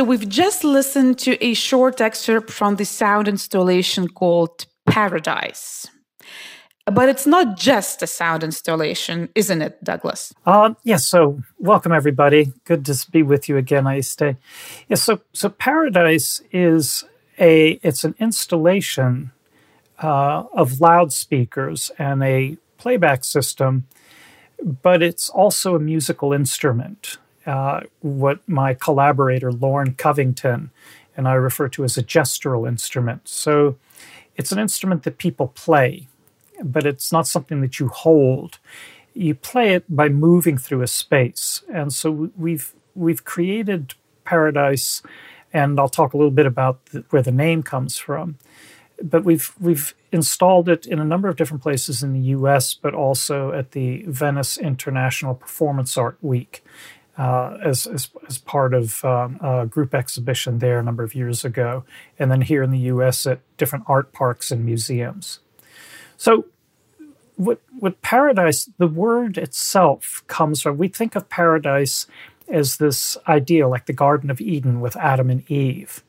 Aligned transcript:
So 0.00 0.04
we've 0.04 0.30
just 0.30 0.64
listened 0.64 1.18
to 1.18 1.36
a 1.44 1.52
short 1.52 2.00
excerpt 2.00 2.50
from 2.50 2.76
the 2.76 2.86
sound 2.86 3.28
installation 3.28 4.08
called 4.08 4.64
Paradise. 4.86 5.88
But 6.86 7.10
it's 7.10 7.26
not 7.26 7.58
just 7.58 8.00
a 8.00 8.06
sound 8.06 8.42
installation, 8.42 9.28
isn't 9.34 9.60
it, 9.60 9.84
Douglas? 9.84 10.32
Uh, 10.46 10.72
yes. 10.84 11.06
So, 11.06 11.42
welcome 11.58 11.92
everybody. 11.92 12.50
Good 12.64 12.86
to 12.86 13.10
be 13.10 13.22
with 13.22 13.46
you 13.46 13.58
again, 13.58 13.84
Aiste. 13.84 14.38
Yes. 14.88 15.02
So, 15.02 15.20
so 15.34 15.50
Paradise 15.50 16.40
is 16.50 17.04
a 17.38 17.72
it's 17.82 18.02
an 18.02 18.14
installation 18.18 19.32
uh, 20.02 20.44
of 20.54 20.80
loudspeakers 20.80 21.90
and 21.98 22.22
a 22.22 22.56
playback 22.78 23.22
system, 23.22 23.86
but 24.82 25.02
it's 25.02 25.28
also 25.28 25.74
a 25.74 25.78
musical 25.78 26.32
instrument. 26.32 27.18
Uh, 27.46 27.80
what 28.00 28.46
my 28.46 28.74
collaborator 28.74 29.50
Lorne 29.50 29.94
Covington 29.94 30.70
and 31.16 31.26
I 31.26 31.34
refer 31.34 31.68
to 31.70 31.84
as 31.84 31.96
a 31.98 32.02
gestural 32.02 32.68
instrument. 32.68 33.28
So, 33.28 33.76
it's 34.36 34.52
an 34.52 34.58
instrument 34.58 35.02
that 35.02 35.18
people 35.18 35.48
play 35.48 36.06
but 36.62 36.86
it's 36.86 37.12
not 37.12 37.26
something 37.26 37.60
that 37.60 37.78
you 37.78 37.88
hold. 37.88 38.58
You 39.14 39.34
play 39.34 39.74
it 39.74 39.84
by 39.88 40.08
moving 40.08 40.58
through 40.58 40.82
a 40.82 40.86
space. 40.86 41.62
And 41.72 41.92
so 41.92 42.30
we've 42.36 42.72
we've 42.94 43.24
created 43.24 43.94
Paradise, 44.24 45.02
and 45.52 45.78
I'll 45.80 45.88
talk 45.88 46.12
a 46.12 46.16
little 46.16 46.30
bit 46.30 46.46
about 46.46 46.84
the, 46.86 47.04
where 47.10 47.22
the 47.22 47.32
name 47.32 47.62
comes 47.62 47.98
from. 47.98 48.38
But 49.02 49.24
we've 49.24 49.52
we've 49.58 49.94
installed 50.12 50.68
it 50.68 50.86
in 50.86 50.98
a 50.98 51.04
number 51.04 51.28
of 51.28 51.36
different 51.36 51.62
places 51.62 52.02
in 52.02 52.12
the 52.12 52.28
U.S., 52.30 52.74
but 52.74 52.94
also 52.94 53.52
at 53.52 53.72
the 53.72 54.04
Venice 54.06 54.58
International 54.58 55.34
Performance 55.34 55.96
Art 55.96 56.18
Week. 56.20 56.62
Uh, 57.20 57.58
as, 57.62 57.86
as, 57.86 58.08
as 58.26 58.38
part 58.38 58.72
of 58.72 59.04
um, 59.04 59.38
a 59.42 59.66
group 59.66 59.94
exhibition 59.94 60.58
there 60.58 60.78
a 60.78 60.82
number 60.82 61.02
of 61.02 61.14
years 61.14 61.44
ago, 61.44 61.84
and 62.18 62.30
then 62.30 62.40
here 62.40 62.62
in 62.62 62.70
the 62.70 62.78
U.S. 62.94 63.26
at 63.26 63.40
different 63.58 63.84
art 63.86 64.10
parks 64.14 64.50
and 64.50 64.64
museums. 64.64 65.40
So, 66.16 66.46
with, 67.36 67.58
with 67.78 68.00
paradise, 68.00 68.70
the 68.78 68.86
word 68.86 69.36
itself 69.36 70.24
comes 70.28 70.62
from, 70.62 70.78
we 70.78 70.88
think 70.88 71.14
of 71.14 71.28
paradise 71.28 72.06
as 72.48 72.78
this 72.78 73.18
idea 73.28 73.68
like 73.68 73.84
the 73.84 73.92
Garden 73.92 74.30
of 74.30 74.40
Eden 74.40 74.80
with 74.80 74.96
Adam 74.96 75.28
and 75.28 75.50
Eve. 75.50 76.02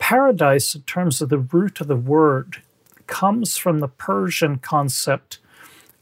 Paradise, 0.00 0.74
in 0.74 0.82
terms 0.82 1.22
of 1.22 1.28
the 1.28 1.38
root 1.38 1.80
of 1.80 1.86
the 1.86 1.94
word, 1.94 2.60
comes 3.06 3.56
from 3.56 3.78
the 3.78 3.86
Persian 3.86 4.58
concept 4.58 5.38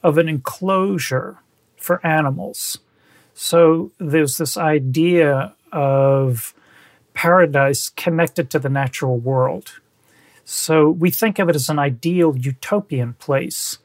of 0.02 0.16
an 0.16 0.26
enclosure 0.26 1.40
for 1.76 2.00
animals. 2.06 2.78
So 3.44 3.90
there's 3.98 4.36
this 4.36 4.56
idea 4.56 5.52
of 5.72 6.54
paradise 7.12 7.88
connected 7.88 8.50
to 8.50 8.60
the 8.60 8.68
natural 8.68 9.18
world. 9.18 9.80
So 10.44 10.88
we 10.88 11.10
think 11.10 11.40
of 11.40 11.48
it 11.48 11.56
as 11.56 11.68
an 11.68 11.76
ideal 11.76 12.36
utopian 12.36 13.14
place, 13.14 13.78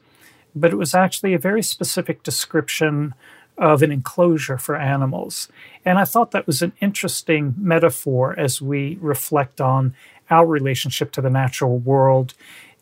but 0.54 0.70
it 0.70 0.76
was 0.76 0.94
actually 0.94 1.34
a 1.34 1.40
very 1.40 1.64
specific 1.64 2.22
description 2.22 3.14
of 3.56 3.82
an 3.82 3.90
enclosure 3.90 4.58
for 4.58 4.76
animals. 4.76 5.48
And 5.84 5.98
I 5.98 6.04
thought 6.04 6.30
that 6.30 6.46
was 6.46 6.62
an 6.62 6.72
interesting 6.80 7.56
metaphor 7.58 8.38
as 8.38 8.62
we 8.62 8.96
reflect 9.00 9.60
on 9.60 9.92
our 10.30 10.46
relationship 10.46 11.10
to 11.12 11.20
the 11.20 11.30
natural 11.30 11.78
world 11.78 12.34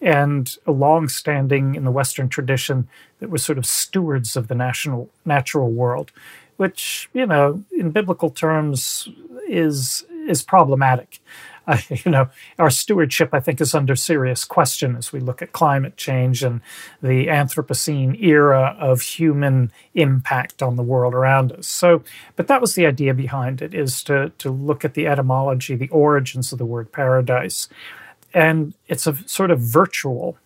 and 0.03 0.55
a 0.67 0.73
long-standing 0.73 1.75
in 1.75 1.85
the 1.85 1.91
Western 1.91 2.29
tradition 2.29 2.87
that 3.19 3.31
we're 3.31 3.39
sort 3.39 3.57
of 3.57 3.65
stewards 3.65 4.37
of 4.37 4.49
the 4.49 4.55
national 4.55 5.09
natural 5.25 5.71
world, 5.71 6.13
which, 6.57 7.09
you 7.13 7.27
know, 7.27 7.63
in 7.73 7.91
biblical 7.91 8.31
terms 8.31 9.09
is 9.49 10.05
is 10.29 10.43
problematic. 10.43 11.21
Uh, 11.69 11.79
you 11.91 12.13
know, 12.13 12.29
our 12.61 12.71
stewardship, 12.71 13.31
I 13.33 13.41
think, 13.41 13.61
is 13.61 13.75
under 13.75 13.97
serious 13.97 14.45
question 14.45 14.95
as 14.95 15.13
we 15.13 15.19
look 15.19 15.43
at 15.43 15.51
climate 15.51 15.97
change 15.97 16.45
and 16.45 16.61
the 17.03 17.27
Anthropocene 17.27 18.23
era 18.23 18.77
of 18.79 19.01
human 19.01 19.73
impact 19.93 20.63
on 20.63 20.77
the 20.77 20.85
world 20.85 21.13
around 21.13 21.51
us. 21.51 21.67
So, 21.67 22.05
but 22.37 22.47
that 22.47 22.61
was 22.61 22.77
the 22.77 22.87
idea 22.87 23.15
behind 23.15 23.63
it: 23.63 23.75
is 23.75 24.05
to 24.05 24.31
to 24.39 24.49
look 24.49 24.85
at 24.85 24.95
the 24.95 25.09
etymology, 25.09 25.75
the 25.75 25.89
origins 25.89 26.53
of 26.53 26.59
the 26.59 26.65
word 26.65 26.93
paradise, 26.93 27.69
and 28.33 28.75
it's 28.87 29.09
a 29.09 29.17
sort 29.27 29.51
of 29.51 29.59
virtual 29.59 30.39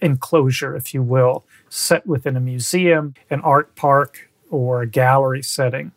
enclosure, 0.00 0.74
if 0.74 0.94
you 0.94 1.02
will, 1.02 1.44
set 1.68 2.06
within 2.06 2.34
a 2.34 2.40
museum, 2.40 3.14
an 3.28 3.42
art 3.42 3.76
park, 3.76 4.29
or 4.50 4.82
a 4.82 4.86
gallery 4.86 5.42
setting. 5.42 5.92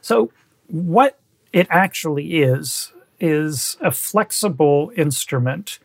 So, 0.00 0.30
what 0.68 1.18
it 1.52 1.66
actually 1.70 2.42
is 2.42 2.92
is 3.20 3.76
a 3.80 3.90
flexible 3.90 4.92
instrument, 4.96 5.78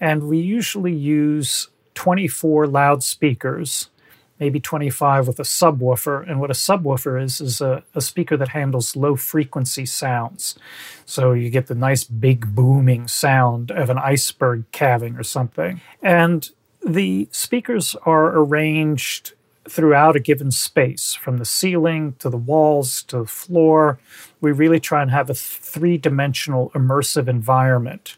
and 0.00 0.24
we 0.24 0.38
usually 0.38 0.94
use 0.94 1.68
24 1.94 2.68
loudspeakers, 2.68 3.90
maybe 4.38 4.60
25 4.60 5.26
with 5.26 5.40
a 5.40 5.42
subwoofer. 5.42 6.28
And 6.30 6.40
what 6.40 6.50
a 6.50 6.54
subwoofer 6.54 7.20
is, 7.20 7.40
is 7.40 7.60
a, 7.60 7.82
a 7.94 8.00
speaker 8.00 8.36
that 8.36 8.50
handles 8.50 8.94
low 8.94 9.16
frequency 9.16 9.84
sounds. 9.84 10.56
So 11.04 11.32
you 11.32 11.50
get 11.50 11.66
the 11.66 11.74
nice 11.74 12.04
big 12.04 12.54
booming 12.54 13.08
sound 13.08 13.72
of 13.72 13.90
an 13.90 13.98
iceberg 13.98 14.70
calving 14.70 15.16
or 15.16 15.24
something. 15.24 15.80
And 16.00 16.48
the 16.86 17.28
speakers 17.32 17.96
are 18.06 18.38
arranged 18.38 19.32
throughout 19.68 20.16
a 20.16 20.20
given 20.20 20.50
space, 20.50 21.14
from 21.14 21.38
the 21.38 21.44
ceiling 21.44 22.14
to 22.18 22.28
the 22.28 22.36
walls 22.36 23.02
to 23.04 23.18
the 23.18 23.26
floor. 23.26 23.98
We 24.40 24.52
really 24.52 24.80
try 24.80 25.02
and 25.02 25.10
have 25.10 25.30
a 25.30 25.34
three 25.34 25.98
dimensional 25.98 26.70
immersive 26.70 27.28
environment. 27.28 28.16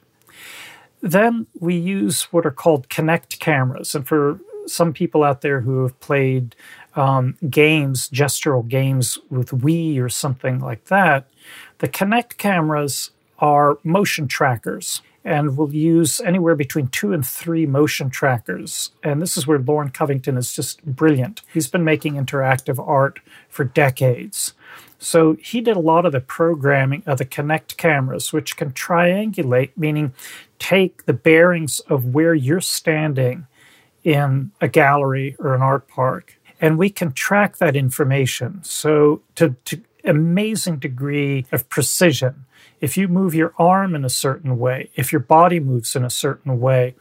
Then 1.01 1.47
we 1.59 1.75
use 1.77 2.25
what 2.25 2.47
are 2.47 2.51
called 2.51 2.89
Kinect 2.89 3.39
cameras. 3.39 3.95
And 3.95 4.07
for 4.07 4.39
some 4.67 4.93
people 4.93 5.25
out 5.25 5.41
there 5.41 5.61
who 5.61 5.83
have 5.83 5.99
played 6.01 6.55
um, 6.95 7.37
games, 7.49 8.09
gestural 8.11 8.67
games 8.67 9.19
with 9.31 9.51
Wii 9.51 10.01
or 10.01 10.09
something 10.09 10.61
like 10.61 10.85
that, 10.87 11.29
the 11.79 11.89
Kinect 11.89 12.37
cameras 12.37 13.11
are 13.39 13.79
motion 13.83 14.29
trackers 14.29 15.01
and 15.25 15.57
we'll 15.57 15.75
use 15.75 16.21
anywhere 16.21 16.55
between 16.55 16.89
two 16.89 17.13
and 17.13 17.27
three 17.27 17.67
motion 17.67 18.11
trackers. 18.11 18.91
And 19.03 19.21
this 19.21 19.37
is 19.37 19.47
where 19.47 19.59
Lorne 19.59 19.91
Covington 19.91 20.37
is 20.37 20.55
just 20.55 20.85
brilliant. 20.85 21.43
He's 21.53 21.69
been 21.69 21.85
making 21.85 22.15
interactive 22.15 22.79
art 22.87 23.21
for 23.49 23.65
decades. 23.65 24.55
So 24.99 25.37
he 25.41 25.61
did 25.61 25.77
a 25.77 25.81
lot 25.81 26.05
of 26.05 26.13
the 26.13 26.21
programming 26.21 27.03
of 27.07 27.19
the 27.19 27.25
Kinect 27.25 27.77
cameras, 27.77 28.33
which 28.33 28.57
can 28.57 28.73
triangulate, 28.73 29.71
meaning 29.77 30.13
take 30.59 31.07
the 31.07 31.15
bearings 31.15 31.81
of 31.81 32.15
where 32.15 32.35
you're 32.35 32.61
standing 32.61 33.47
in 34.05 34.53
a 34.61 34.69
gallery 34.69 35.37
or 35.39 35.55
an 35.55 35.63
art 35.63 35.89
park. 35.89 36.39
And 36.61 36.79
we 36.79 36.91
can 36.91 37.13
track 37.13 37.57
that 37.57 37.77
information. 37.77 38.61
So 38.63 39.23
to, 39.37 39.57
to 39.65 39.81
amazing 40.05 40.79
degree 40.79 41.47
of 41.53 41.69
precision 41.69 42.47
if 42.81 42.97
you 42.97 43.09
move 43.09 43.35
your 43.35 43.53
arm 43.59 43.95
in 43.95 44.05
a 44.05 44.11
certain 44.11 44.59
way, 44.59 44.91
if 44.95 45.13
your 45.13 45.21
body 45.21 45.61
moves 45.61 45.95
in 45.95 46.05
a 46.05 46.11
certain 46.11 46.61
way, 46.61 46.95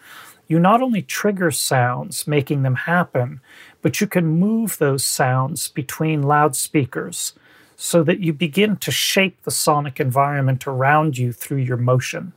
you 0.48 0.60
not 0.60 0.82
only 0.82 1.02
trigger 1.02 1.52
sounds, 1.52 2.28
making 2.28 2.64
them 2.64 2.76
happen, 2.76 3.40
but 3.82 4.02
you 4.02 4.08
can 4.08 4.26
move 4.26 4.78
those 4.78 5.06
sounds 5.06 5.68
between 5.68 6.24
loudspeakers 6.24 7.34
so 7.76 8.04
that 8.04 8.20
you 8.20 8.34
begin 8.34 8.76
to 8.78 8.92
shape 8.92 9.42
the 9.44 9.52
sonic 9.52 10.00
environment 10.00 10.68
around 10.68 11.18
you 11.18 11.32
through 11.32 11.60
your 11.60 11.78
motion. 11.78 12.34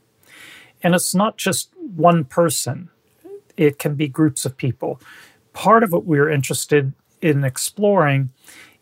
And 0.82 0.94
it's 0.94 1.14
not 1.14 1.36
just 1.36 1.70
one 1.76 2.24
person, 2.24 2.90
it 3.56 3.78
can 3.78 3.94
be 3.94 4.08
groups 4.08 4.44
of 4.44 4.56
people. 4.56 5.00
Part 5.52 5.82
of 5.82 5.92
what 5.92 6.04
we're 6.04 6.30
interested 6.30 6.92
in 7.20 7.44
exploring 7.44 8.30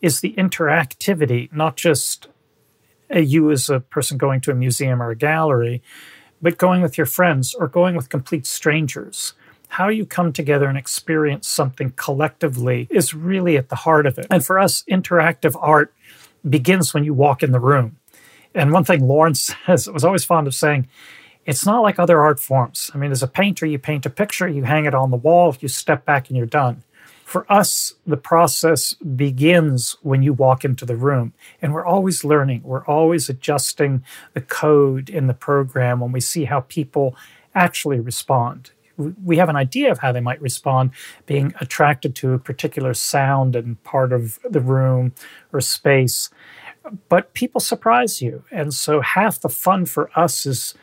is 0.01 0.21
the 0.21 0.33
interactivity, 0.37 1.51
not 1.53 1.75
just 1.77 2.27
uh, 3.13 3.19
you 3.19 3.51
as 3.51 3.69
a 3.69 3.79
person 3.79 4.17
going 4.17 4.41
to 4.41 4.51
a 4.51 4.55
museum 4.55 5.01
or 5.01 5.11
a 5.11 5.15
gallery, 5.15 5.81
but 6.41 6.57
going 6.57 6.81
with 6.81 6.97
your 6.97 7.05
friends 7.05 7.53
or 7.53 7.67
going 7.67 7.95
with 7.95 8.09
complete 8.09 8.45
strangers. 8.45 9.33
How 9.69 9.87
you 9.87 10.05
come 10.05 10.33
together 10.33 10.67
and 10.67 10.77
experience 10.77 11.47
something 11.47 11.93
collectively 11.95 12.87
is 12.89 13.13
really 13.13 13.57
at 13.57 13.69
the 13.69 13.77
heart 13.77 14.05
of 14.05 14.17
it. 14.17 14.27
And 14.29 14.43
for 14.43 14.59
us, 14.59 14.83
interactive 14.89 15.55
art 15.59 15.93
begins 16.47 16.93
when 16.93 17.03
you 17.03 17.13
walk 17.13 17.43
in 17.43 17.51
the 17.51 17.59
room. 17.59 17.97
And 18.53 18.71
one 18.71 18.83
thing 18.83 19.07
Lawrence 19.07 19.55
says, 19.65 19.89
was 19.89 20.03
always 20.03 20.25
fond 20.25 20.47
of 20.47 20.55
saying, 20.55 20.87
it's 21.45 21.65
not 21.65 21.81
like 21.81 21.99
other 21.99 22.21
art 22.21 22.39
forms. 22.39 22.91
I 22.93 22.97
mean, 22.97 23.11
as 23.11 23.23
a 23.23 23.27
painter, 23.27 23.65
you 23.65 23.79
paint 23.79 24.05
a 24.05 24.09
picture, 24.09 24.47
you 24.47 24.63
hang 24.63 24.85
it 24.85 24.93
on 24.93 25.09
the 25.09 25.17
wall, 25.17 25.55
you 25.59 25.67
step 25.67 26.05
back 26.05 26.27
and 26.27 26.37
you're 26.37 26.45
done. 26.45 26.83
For 27.31 27.49
us, 27.49 27.93
the 28.05 28.17
process 28.17 28.93
begins 28.95 29.95
when 30.01 30.21
you 30.21 30.33
walk 30.33 30.65
into 30.65 30.85
the 30.85 30.97
room, 30.97 31.33
and 31.61 31.73
we're 31.73 31.85
always 31.85 32.25
learning. 32.25 32.59
We're 32.65 32.83
always 32.83 33.29
adjusting 33.29 34.03
the 34.33 34.41
code 34.41 35.09
in 35.09 35.27
the 35.27 35.33
program 35.33 36.01
when 36.01 36.11
we 36.11 36.19
see 36.19 36.43
how 36.43 36.59
people 36.59 37.15
actually 37.55 38.01
respond. 38.01 38.71
We 38.97 39.37
have 39.37 39.47
an 39.47 39.55
idea 39.55 39.93
of 39.93 39.99
how 39.99 40.11
they 40.11 40.19
might 40.19 40.41
respond, 40.41 40.91
being 41.25 41.53
attracted 41.61 42.15
to 42.15 42.33
a 42.33 42.37
particular 42.37 42.93
sound 42.93 43.55
and 43.55 43.81
part 43.83 44.11
of 44.11 44.37
the 44.43 44.59
room 44.59 45.13
or 45.53 45.61
space. 45.61 46.29
but 47.07 47.33
people 47.33 47.61
surprise 47.61 48.21
you. 48.21 48.43
And 48.51 48.73
so 48.73 48.99
half 48.99 49.39
the 49.39 49.47
fun 49.47 49.85
for 49.85 50.09
us 50.19 50.45
is 50.45 50.73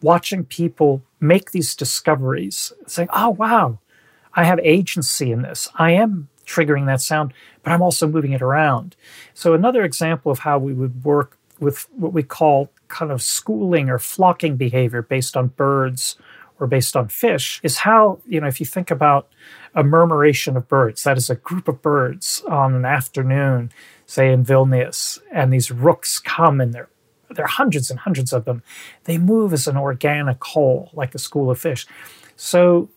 watching 0.00 0.44
people 0.44 1.02
make 1.18 1.50
these 1.50 1.74
discoveries, 1.74 2.72
saying, 2.86 3.08
oh, 3.12 3.30
wow, 3.30 3.78
I 4.34 4.44
have 4.44 4.58
agency 4.60 5.32
in 5.32 5.42
this. 5.42 5.68
I 5.76 5.92
am 5.92 6.28
triggering 6.46 6.86
that 6.86 7.00
sound, 7.00 7.32
but 7.62 7.72
I'm 7.72 7.82
also 7.82 8.06
moving 8.06 8.32
it 8.32 8.42
around. 8.42 8.96
So, 9.34 9.54
another 9.54 9.84
example 9.84 10.32
of 10.32 10.40
how 10.40 10.58
we 10.58 10.72
would 10.72 11.04
work 11.04 11.36
with 11.58 11.86
what 11.94 12.12
we 12.12 12.22
call 12.22 12.70
kind 12.88 13.12
of 13.12 13.22
schooling 13.22 13.88
or 13.88 13.98
flocking 13.98 14.56
behavior 14.56 15.02
based 15.02 15.36
on 15.36 15.48
birds 15.48 16.16
or 16.58 16.66
based 16.66 16.96
on 16.96 17.08
fish 17.08 17.60
is 17.62 17.78
how, 17.78 18.20
you 18.26 18.40
know, 18.40 18.46
if 18.46 18.60
you 18.60 18.66
think 18.66 18.90
about 18.90 19.28
a 19.74 19.82
murmuration 19.84 20.56
of 20.56 20.68
birds, 20.68 21.04
that 21.04 21.16
is 21.16 21.30
a 21.30 21.36
group 21.36 21.68
of 21.68 21.80
birds 21.80 22.42
on 22.48 22.74
an 22.74 22.84
afternoon, 22.84 23.70
say 24.06 24.32
in 24.32 24.44
Vilnius, 24.44 25.20
and 25.32 25.52
these 25.52 25.70
rooks 25.70 26.18
come 26.18 26.60
and 26.60 26.72
they're 26.72 26.88
there 27.30 27.44
are 27.44 27.48
hundreds 27.48 27.90
and 27.90 28.00
hundreds 28.00 28.32
of 28.32 28.44
them. 28.44 28.62
They 29.04 29.16
move 29.16 29.52
as 29.52 29.68
an 29.68 29.76
organic 29.76 30.42
whole, 30.42 30.90
like 30.92 31.14
a 31.14 31.18
school 31.18 31.48
of 31.48 31.60
fish. 31.60 31.86
So 32.34 32.90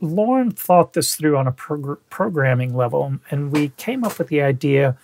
Lorne 0.00 0.50
thought 0.50 0.92
this 0.92 1.14
through 1.14 1.36
on 1.36 1.46
a 1.46 1.52
prog- 1.52 2.00
programming 2.10 2.74
level, 2.74 3.18
and 3.30 3.52
we 3.52 3.70
came 3.70 4.04
up 4.04 4.18
with 4.18 4.28
the 4.28 4.42
idea, 4.42 4.96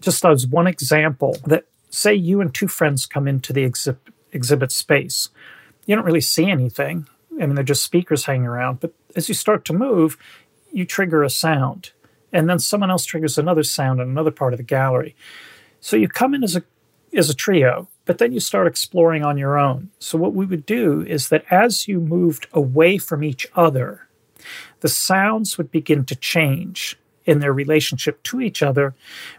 just 0.00 0.24
as 0.24 0.46
one 0.46 0.66
example, 0.66 1.36
that 1.46 1.66
say 1.90 2.14
you 2.14 2.40
and 2.40 2.54
two 2.54 2.68
friends 2.68 3.06
come 3.06 3.28
into 3.28 3.52
the 3.52 3.64
exhibit, 3.64 4.12
exhibit 4.32 4.72
space. 4.72 5.28
You 5.86 5.96
don't 5.96 6.04
really 6.04 6.20
see 6.20 6.50
anything. 6.50 7.08
I 7.40 7.46
mean, 7.46 7.54
they're 7.54 7.64
just 7.64 7.84
speakers 7.84 8.24
hanging 8.24 8.46
around. 8.46 8.80
But 8.80 8.92
as 9.16 9.28
you 9.28 9.34
start 9.34 9.64
to 9.66 9.72
move, 9.72 10.16
you 10.72 10.84
trigger 10.84 11.22
a 11.22 11.30
sound, 11.30 11.92
and 12.32 12.48
then 12.48 12.58
someone 12.58 12.90
else 12.90 13.04
triggers 13.04 13.38
another 13.38 13.62
sound 13.62 14.00
in 14.00 14.08
another 14.08 14.30
part 14.30 14.52
of 14.52 14.58
the 14.58 14.64
gallery. 14.64 15.16
So 15.80 15.96
you 15.96 16.08
come 16.08 16.34
in 16.34 16.44
as 16.44 16.56
a 16.56 16.62
as 17.16 17.28
a 17.28 17.34
trio, 17.34 17.88
but 18.04 18.18
then 18.18 18.32
you 18.32 18.40
start 18.40 18.66
exploring 18.66 19.24
on 19.24 19.38
your 19.38 19.58
own. 19.58 19.90
So 19.98 20.18
what 20.18 20.34
we 20.34 20.46
would 20.46 20.66
do 20.66 21.02
is 21.02 21.28
that 21.28 21.44
as 21.50 21.86
you 21.86 22.00
moved 22.00 22.46
away 22.52 22.98
from 22.98 23.22
each 23.22 23.46
other, 23.54 24.08
the 24.80 24.88
sounds 24.88 25.58
would 25.58 25.70
begin 25.70 26.04
to 26.06 26.14
change 26.16 26.98
in 27.26 27.40
their 27.40 27.52
relationship 27.52 28.22
to 28.24 28.40
each 28.40 28.62
other, 28.62 28.94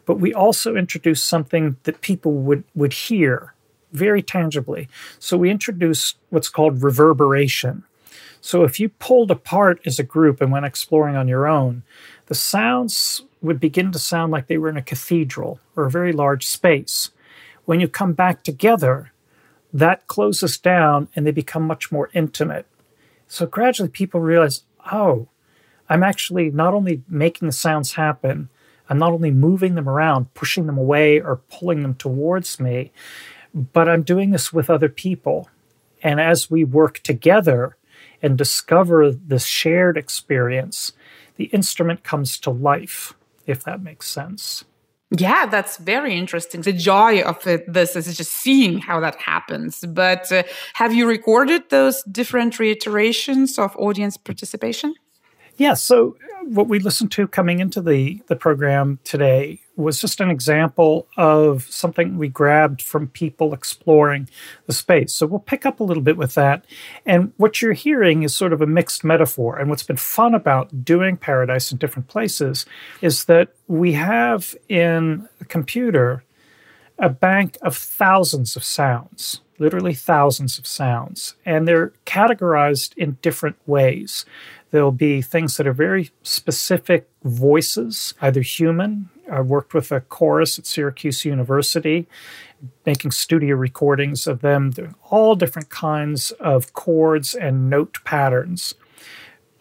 but 0.06 0.20
we 0.20 0.34
also 0.34 0.76
introduced 0.76 1.26
something 1.26 1.76
that 1.84 2.02
people 2.02 2.34
would, 2.34 2.64
would 2.76 2.94
hear 2.94 3.54
very 3.92 4.22
tangibly. 4.22 4.88
So 5.20 5.38
we 5.38 5.50
introduced 5.50 6.18
what's 6.30 6.50
called 6.50 6.84
reverberation. 6.84 7.84
So 8.40 8.64
if 8.64 8.80
you 8.80 8.90
pulled 8.90 9.30
apart 9.30 9.82
as 9.86 10.00
a 10.00 10.04
group 10.04 10.42
and 10.42 10.52
went 10.52 10.66
exploring 10.66 11.16
on 11.16 11.28
your 11.28 11.48
own, 11.48 11.84
the 12.28 12.36
sounds 12.36 13.22
would 13.42 13.60
begin 13.60 13.92
to 13.92 14.00
sound 14.00 14.32
like 14.32 14.48
they 14.48 14.58
were 14.58 14.70
in 14.70 14.78
a 14.78 14.82
cathedral 14.82 15.60
or 15.76 15.86
a 15.86 15.92
very 15.92 16.14
large 16.14 16.46
space. 16.48 17.12
When 17.66 17.80
you 17.80 17.88
come 17.88 18.14
back 18.14 18.44
together, 18.44 19.12
that 19.74 20.08
closes 20.08 20.58
down 20.58 21.08
and 21.16 21.26
they 21.26 21.32
become 21.32 21.64
much 21.64 21.92
more 21.92 22.10
intimate. 22.14 22.66
So 23.28 23.46
gradually 23.46 23.90
people 23.90 24.20
realize, 24.20 24.64
oh, 24.92 25.30
I'm 25.88 26.04
actually 26.04 26.50
not 26.50 26.74
only 26.74 27.04
making 27.08 27.48
the 27.48 27.54
sounds 27.54 27.94
happen, 27.94 28.50
I'm 28.90 28.98
not 28.98 29.14
only 29.14 29.32
moving 29.32 29.76
them 29.76 29.88
around, 29.88 30.34
pushing 30.34 30.66
them 30.66 30.78
away 30.78 31.22
or 31.22 31.42
pulling 31.50 31.82
them 31.82 31.96
towards 31.96 32.60
me, 32.60 32.92
but 33.54 33.88
I'm 33.88 34.04
doing 34.04 34.32
this 34.32 34.52
with 34.52 34.70
other 34.70 34.90
people. 34.90 35.50
And 36.04 36.20
as 36.20 36.52
we 36.52 36.64
work 36.64 37.00
together 37.00 37.78
and 38.22 38.38
discover 38.38 39.12
this 39.12 39.46
shared 39.46 39.98
experience, 39.98 40.92
the 41.38 41.46
instrument 41.46 42.04
comes 42.04 42.38
to 42.40 42.50
life, 42.50 43.14
if 43.46 43.64
that 43.64 43.82
makes 43.82 44.10
sense. 44.10 44.66
Yeah, 45.18 45.46
that's 45.46 45.76
very 45.78 46.18
interesting. 46.18 46.62
The 46.62 46.72
joy 46.72 47.22
of 47.22 47.46
it, 47.46 47.72
this 47.72 47.98
is 47.98 48.16
just 48.16 48.32
seeing 48.32 48.80
how 48.80 49.02
that 49.02 49.16
happens. 49.18 49.84
But 49.86 50.32
uh, 50.32 50.44
have 50.74 50.94
you 50.94 51.06
recorded 51.06 51.64
those 51.70 52.02
different 52.04 52.60
reiterations 52.60 53.60
of 53.60 53.76
audience 53.76 54.16
participation? 54.16 54.96
Yeah. 55.58 55.74
So 55.74 56.16
what 56.44 56.68
we 56.68 56.80
listened 56.80 57.12
to 57.12 57.28
coming 57.28 57.60
into 57.60 57.82
the 57.82 58.22
the 58.28 58.38
program 58.38 59.00
today 59.04 59.60
was 59.82 60.00
just 60.00 60.22
an 60.22 60.30
example 60.30 61.08
of 61.18 61.64
something 61.70 62.18
we 62.18 62.28
grabbed 62.28 62.82
from 62.82 63.08
people 63.08 63.54
exploring 63.54 64.30
the 64.68 64.74
space. 64.74 65.14
So 65.14 65.26
we'll 65.26 65.40
pick 65.40 65.66
up 65.66 65.80
a 65.80 65.84
little 65.84 66.04
bit 66.04 66.18
with 66.18 66.36
that. 66.36 66.66
And 67.06 67.34
what 67.38 67.62
you're 67.62 67.74
hearing 67.74 68.24
is 68.24 68.36
sort 68.36 68.54
of 68.54 68.62
a 68.62 68.68
mixed 68.68 69.04
metaphor. 69.04 69.58
And 69.58 69.70
what's 69.70 69.84
been 69.84 69.98
fun 69.98 70.34
about 70.34 70.86
doing 70.86 71.18
Paradise 71.18 71.72
in 71.72 71.78
different 71.78 72.08
places 72.08 72.66
is 73.02 73.26
that 73.26 73.50
we 73.68 73.94
have 73.94 74.56
in 74.70 75.28
a 75.40 75.46
computer 75.46 76.24
a 76.98 77.10
bank 77.10 77.58
of 77.64 77.76
thousands 77.76 78.56
of 78.56 78.64
sounds, 78.64 79.42
literally 79.58 79.96
thousands 79.96 80.60
of 80.60 80.68
sounds, 80.68 81.36
and 81.46 81.68
they're 81.68 81.94
categorized 82.06 82.96
in 82.96 83.18
different 83.24 83.56
ways. 83.66 84.24
There'll 84.70 84.92
be 84.92 85.22
things 85.22 85.58
that 85.58 85.68
are 85.68 85.74
very 85.74 86.12
specific 86.22 87.10
voices, 87.24 88.14
either 88.22 88.42
human. 88.42 89.10
I 89.32 89.40
worked 89.40 89.74
with 89.74 89.92
a 89.92 90.02
chorus 90.02 90.60
at 90.60 90.66
Syracuse 90.66 91.24
University, 91.24 92.08
making 92.86 93.12
studio 93.12 93.56
recordings 93.56 94.28
of 94.28 94.42
them 94.42 94.72
doing 94.72 94.94
all 95.10 95.36
different 95.36 95.70
kinds 95.70 96.32
of 96.32 96.74
chords 96.74 97.34
and 97.34 97.70
note 97.70 98.00
patterns. 98.04 98.76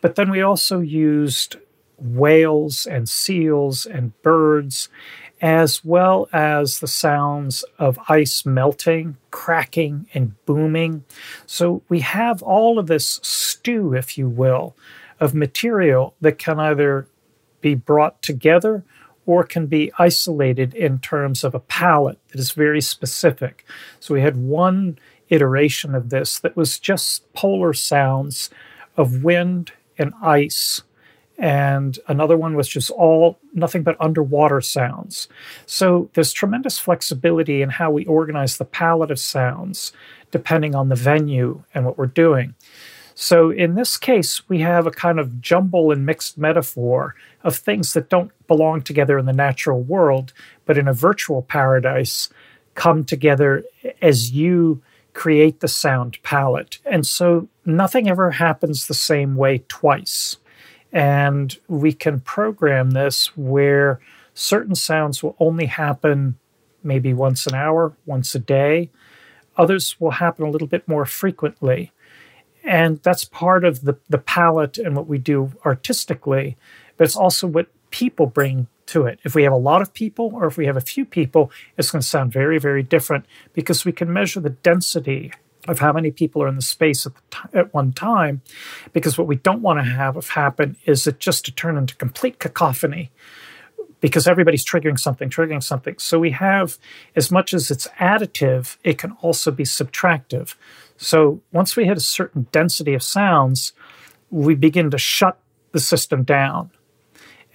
But 0.01 0.17
then 0.17 0.31
we 0.31 0.43
also 0.43 0.81
used 0.81 1.57
whales 1.97 2.85
and 2.85 3.09
seals 3.09 3.87
and 3.87 4.21
birds, 4.23 4.89
as 5.41 5.85
well 5.85 6.29
as 6.33 6.81
the 6.81 6.89
sounds 6.89 7.65
of 7.79 7.99
ice 8.09 8.45
melting, 8.45 9.17
cracking, 9.31 10.07
and 10.13 10.35
booming. 10.47 11.05
So 11.47 11.83
we 11.89 12.01
have 12.01 12.43
all 12.43 12.79
of 12.79 12.89
this 12.89 13.21
stew, 13.23 13.95
if 13.95 14.19
you 14.19 14.29
will, 14.29 14.75
of 15.21 15.35
material 15.35 16.15
that 16.21 16.39
can 16.39 16.59
either 16.59 17.07
be 17.61 17.75
brought 17.75 18.23
together 18.23 18.85
or 19.31 19.45
can 19.45 19.67
be 19.67 19.93
isolated 19.97 20.75
in 20.75 20.99
terms 20.99 21.45
of 21.45 21.55
a 21.55 21.61
palette 21.61 22.19
that 22.33 22.41
is 22.41 22.51
very 22.51 22.81
specific. 22.81 23.65
So 24.01 24.13
we 24.13 24.23
had 24.23 24.37
one 24.37 24.99
iteration 25.29 25.95
of 25.95 26.11
this 26.11 26.41
that 26.41 26.57
was 26.57 26.81
just 26.81 27.33
polar 27.33 27.73
sounds 27.73 28.51
of 28.97 29.23
wind 29.23 29.71
and 29.97 30.13
ice. 30.21 30.83
And 31.39 31.97
another 32.09 32.37
one 32.37 32.57
was 32.57 32.67
just 32.67 32.91
all 32.91 33.39
nothing 33.55 33.85
but 33.85 33.97
underwater 34.01 34.61
sounds. 34.61 35.29
So 35.65 36.11
there's 36.15 36.33
tremendous 36.33 36.81
flexibility 36.81 37.63
in 37.63 37.71
how 37.71 37.93
we 37.93 38.05
organize 38.07 38.57
the 38.57 38.65
palette 38.65 39.13
of 39.13 39.21
sounds 39.21 39.93
depending 40.33 40.75
on 40.75 40.89
the 40.89 40.97
venue 40.97 41.63
and 41.73 41.87
what 41.87 41.97
we're 41.97 42.07
doing. 42.07 42.57
So 43.23 43.51
in 43.51 43.75
this 43.75 43.99
case, 43.99 44.49
we 44.49 44.61
have 44.61 44.87
a 44.87 44.91
kind 44.91 45.21
of 45.21 45.43
jumble 45.43 45.93
and 45.93 46.07
mixed 46.07 46.39
metaphor 46.39 47.15
of 47.45 47.55
things 47.55 47.93
that 47.93 48.09
don't 48.09 48.33
belong 48.47 48.81
together 48.81 49.19
in 49.19 49.27
the 49.27 49.35
natural 49.35 49.83
world, 49.83 50.33
but 50.65 50.79
in 50.79 50.89
a 50.89 50.95
virtual 50.95 51.43
paradise 51.43 52.31
come 52.75 53.05
together 53.05 53.63
as 54.01 54.33
you 54.33 54.81
create 55.13 55.61
the 55.61 55.69
sound 55.69 56.17
palette. 56.23 56.79
And 56.87 57.07
so 57.07 57.47
nothing 57.67 58.09
ever 58.09 58.31
happens 58.31 58.87
the 58.87 58.95
same 58.95 59.37
way 59.37 59.65
twice. 59.69 60.39
And 60.91 61.55
we 61.69 61.93
can 61.93 62.21
program 62.21 62.93
this 62.93 63.37
where 63.37 64.01
certain 64.33 64.75
sounds 64.75 65.23
will 65.23 65.37
only 65.39 65.67
happen 65.67 66.39
maybe 66.83 67.13
once 67.13 67.47
an 67.47 67.55
hour, 67.55 67.93
once 68.07 68.35
a 68.35 68.39
day. 68.39 68.89
Others 69.59 70.01
will 70.01 70.13
happen 70.13 70.47
a 70.47 70.51
little 70.51 70.67
bit 70.67 70.89
more 70.89 71.05
frequently 71.05 71.93
and 72.65 73.03
that's 73.03 73.25
part 73.25 73.65
of 73.65 73.83
the 73.83 73.97
the 74.09 74.19
palette 74.19 74.79
and 74.79 74.97
what 74.97 75.07
we 75.07 75.19
do 75.19 75.53
artistically 75.65 76.57
but 76.97 77.05
it's 77.05 77.17
also 77.17 77.47
what 77.47 77.69
people 77.91 78.27
bring 78.27 78.67
to 78.87 79.07
it 79.07 79.19
if 79.25 79.35
we 79.35 79.43
have 79.43 79.53
a 79.53 79.57
lot 79.57 79.83
of 79.83 79.93
people 79.93 80.31
or 80.35 80.47
if 80.47 80.57
we 80.57 80.67
have 80.67 80.77
a 80.77 80.81
few 80.81 81.05
people 81.05 81.51
it's 81.77 81.91
going 81.91 82.01
to 82.01 82.07
sound 82.07 82.33
very 82.33 82.59
very 82.59 82.83
different 82.83 83.25
because 83.53 83.85
we 83.85 83.93
can 83.93 84.13
measure 84.13 84.41
the 84.41 84.51
density 84.51 85.33
of 85.69 85.79
how 85.79 85.93
many 85.93 86.11
people 86.11 86.43
are 86.43 86.49
in 86.49 86.57
the 86.57 86.63
space 86.63 87.07
at, 87.07 87.15
the 87.15 87.21
t- 87.31 87.59
at 87.59 87.75
one 87.75 87.93
time 87.93 88.41
because 88.93 89.19
what 89.19 89.27
we 89.27 89.37
don't 89.37 89.63
want 89.63 89.79
to 89.79 89.85
have 89.85 90.17
happen 90.31 90.77
is 90.87 91.07
it 91.07 91.21
just 91.21 91.45
to 91.45 91.53
turn 91.53 91.77
into 91.77 91.95
complete 91.97 92.39
cacophony 92.39 93.11
because 94.01 94.27
everybody's 94.27 94.65
triggering 94.65 94.99
something, 94.99 95.29
triggering 95.29 95.63
something. 95.63 95.97
So 95.99 96.19
we 96.19 96.31
have, 96.31 96.79
as 97.15 97.31
much 97.31 97.53
as 97.53 97.71
it's 97.71 97.87
additive, 97.99 98.77
it 98.83 98.99
can 98.99 99.13
also 99.21 99.51
be 99.51 99.65
subtractive. 99.65 100.55
So 101.01 101.41
once 101.51 101.77
we 101.77 101.87
hit 101.87 101.97
a 101.97 102.01
certain 102.01 102.47
density 102.53 102.93
of 102.93 103.03
sounds, 103.03 103.73
we 104.31 104.55
begin 104.55 104.91
to 104.91 104.99
shut 104.99 105.39
the 105.73 105.81
system 105.81 106.25
down. 106.25 106.71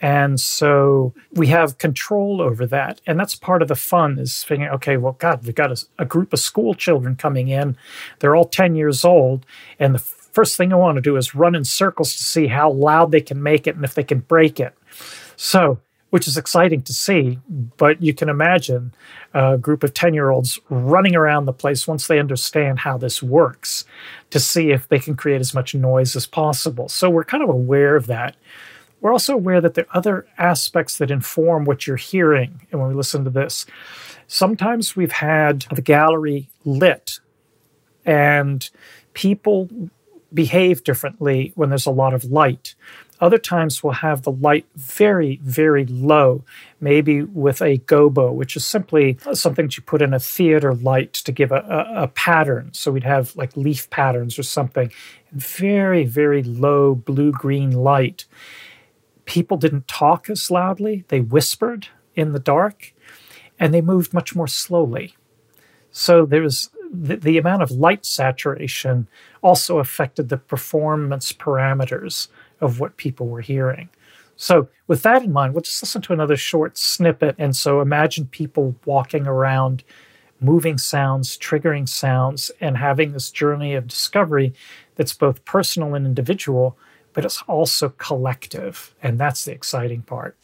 And 0.01 0.39
so 0.39 1.13
we 1.31 1.47
have 1.47 1.77
control 1.77 2.41
over 2.41 2.65
that. 2.65 3.01
And 3.05 3.19
that's 3.19 3.35
part 3.35 3.61
of 3.61 3.67
the 3.67 3.75
fun 3.75 4.17
is 4.17 4.43
figuring, 4.43 4.71
okay, 4.71 4.97
well, 4.97 5.13
God, 5.13 5.45
we've 5.45 5.55
got 5.55 5.71
a, 5.71 5.85
a 5.99 6.05
group 6.05 6.33
of 6.33 6.39
school 6.39 6.73
children 6.73 7.15
coming 7.15 7.47
in. 7.47 7.77
They're 8.19 8.35
all 8.35 8.45
10 8.45 8.75
years 8.75 9.05
old. 9.05 9.45
And 9.79 9.93
the 9.93 9.99
first 9.99 10.57
thing 10.57 10.73
I 10.73 10.77
want 10.77 10.95
to 10.95 11.01
do 11.01 11.15
is 11.15 11.35
run 11.35 11.55
in 11.55 11.63
circles 11.63 12.13
to 12.15 12.23
see 12.23 12.47
how 12.47 12.71
loud 12.71 13.11
they 13.11 13.21
can 13.21 13.41
make 13.41 13.67
it 13.67 13.75
and 13.75 13.85
if 13.85 13.93
they 13.93 14.03
can 14.03 14.19
break 14.19 14.59
it. 14.59 14.75
So 15.37 15.79
which 16.15 16.29
is 16.29 16.37
exciting 16.37 16.81
to 16.81 16.93
see. 16.93 17.37
But 17.75 18.01
you 18.01 18.13
can 18.13 18.29
imagine 18.29 18.93
a 19.33 19.57
group 19.57 19.83
of 19.83 19.93
10 19.93 20.13
year 20.13 20.29
olds 20.29 20.61
running 20.69 21.13
around 21.13 21.43
the 21.43 21.51
place 21.51 21.89
once 21.89 22.07
they 22.07 22.19
understand 22.19 22.79
how 22.79 22.97
this 22.97 23.21
works 23.21 23.83
to 24.29 24.39
see 24.39 24.71
if 24.71 24.87
they 24.87 24.97
can 24.97 25.17
create 25.17 25.41
as 25.41 25.53
much 25.53 25.75
noise 25.75 26.15
as 26.15 26.25
possible. 26.25 26.87
So 26.87 27.09
we're 27.09 27.25
kind 27.25 27.43
of 27.43 27.49
aware 27.49 27.97
of 27.97 28.07
that. 28.07 28.37
We're 29.01 29.11
also 29.11 29.33
aware 29.33 29.59
that 29.59 29.73
there 29.73 29.87
are 29.89 29.97
other 29.97 30.25
aspects 30.37 30.99
that 30.99 31.11
inform 31.11 31.65
what 31.65 31.85
you're 31.85 31.97
hearing. 31.97 32.65
And 32.71 32.79
when 32.79 32.87
we 32.87 32.95
listen 32.95 33.25
to 33.25 33.29
this, 33.29 33.65
sometimes 34.25 34.95
we've 34.95 35.11
had 35.11 35.65
the 35.69 35.81
gallery 35.81 36.47
lit 36.63 37.19
and 38.05 38.69
people 39.13 39.67
behave 40.33 40.85
differently 40.85 41.51
when 41.55 41.67
there's 41.67 41.85
a 41.85 41.91
lot 41.91 42.13
of 42.13 42.23
light. 42.23 42.75
Other 43.21 43.37
times 43.37 43.81
we'll 43.81 43.93
have 43.93 44.23
the 44.23 44.31
light 44.31 44.65
very, 44.75 45.39
very 45.41 45.85
low, 45.85 46.43
maybe 46.81 47.23
with 47.23 47.61
a 47.61 47.77
gobo, 47.77 48.33
which 48.33 48.55
is 48.55 48.65
simply 48.65 49.17
something 49.33 49.65
that 49.65 49.77
you 49.77 49.83
put 49.83 50.01
in 50.01 50.13
a 50.13 50.19
theater 50.19 50.73
light 50.73 51.13
to 51.13 51.31
give 51.31 51.51
a, 51.51 51.59
a, 51.95 52.03
a 52.03 52.07
pattern. 52.09 52.71
So 52.73 52.91
we'd 52.91 53.03
have 53.03 53.35
like 53.35 53.55
leaf 53.55 53.89
patterns 53.89 54.37
or 54.37 54.43
something. 54.43 54.91
Very, 55.31 56.03
very 56.03 56.43
low 56.43 56.93
blue 56.93 57.31
green 57.31 57.71
light. 57.71 58.25
People 59.25 59.57
didn't 59.57 59.87
talk 59.87 60.29
as 60.29 60.51
loudly, 60.51 61.05
they 61.07 61.21
whispered 61.21 61.87
in 62.15 62.33
the 62.33 62.39
dark, 62.39 62.93
and 63.59 63.73
they 63.73 63.81
moved 63.81 64.13
much 64.13 64.35
more 64.35 64.47
slowly. 64.47 65.15
So 65.91 66.25
there 66.25 66.41
was 66.41 66.69
the, 66.91 67.15
the 67.15 67.37
amount 67.37 67.63
of 67.63 67.71
light 67.71 68.05
saturation 68.05 69.07
also 69.41 69.79
affected 69.79 70.29
the 70.29 70.37
performance 70.37 71.31
parameters 71.31 72.27
of 72.65 72.79
what 72.79 72.97
people 72.97 73.27
were 73.27 73.41
hearing. 73.41 73.89
So, 74.35 74.67
with 74.87 75.01
that 75.03 75.23
in 75.23 75.31
mind, 75.31 75.53
we'll 75.53 75.61
just 75.61 75.81
listen 75.81 76.01
to 76.03 76.13
another 76.13 76.35
short 76.35 76.77
snippet. 76.77 77.35
And 77.37 77.55
so, 77.55 77.79
imagine 77.79 78.27
people 78.27 78.75
walking 78.85 79.25
around, 79.25 79.83
moving 80.41 80.77
sounds, 80.77 81.37
triggering 81.37 81.87
sounds, 81.87 82.51
and 82.59 82.77
having 82.77 83.13
this 83.13 83.31
journey 83.31 83.75
of 83.75 83.87
discovery 83.87 84.53
that's 84.95 85.13
both 85.13 85.45
personal 85.45 85.95
and 85.95 86.05
individual, 86.05 86.77
but 87.13 87.23
it's 87.23 87.41
also 87.47 87.89
collective. 87.89 88.93
And 89.01 89.17
that's 89.17 89.45
the 89.45 89.53
exciting 89.53 90.01
part. 90.01 90.35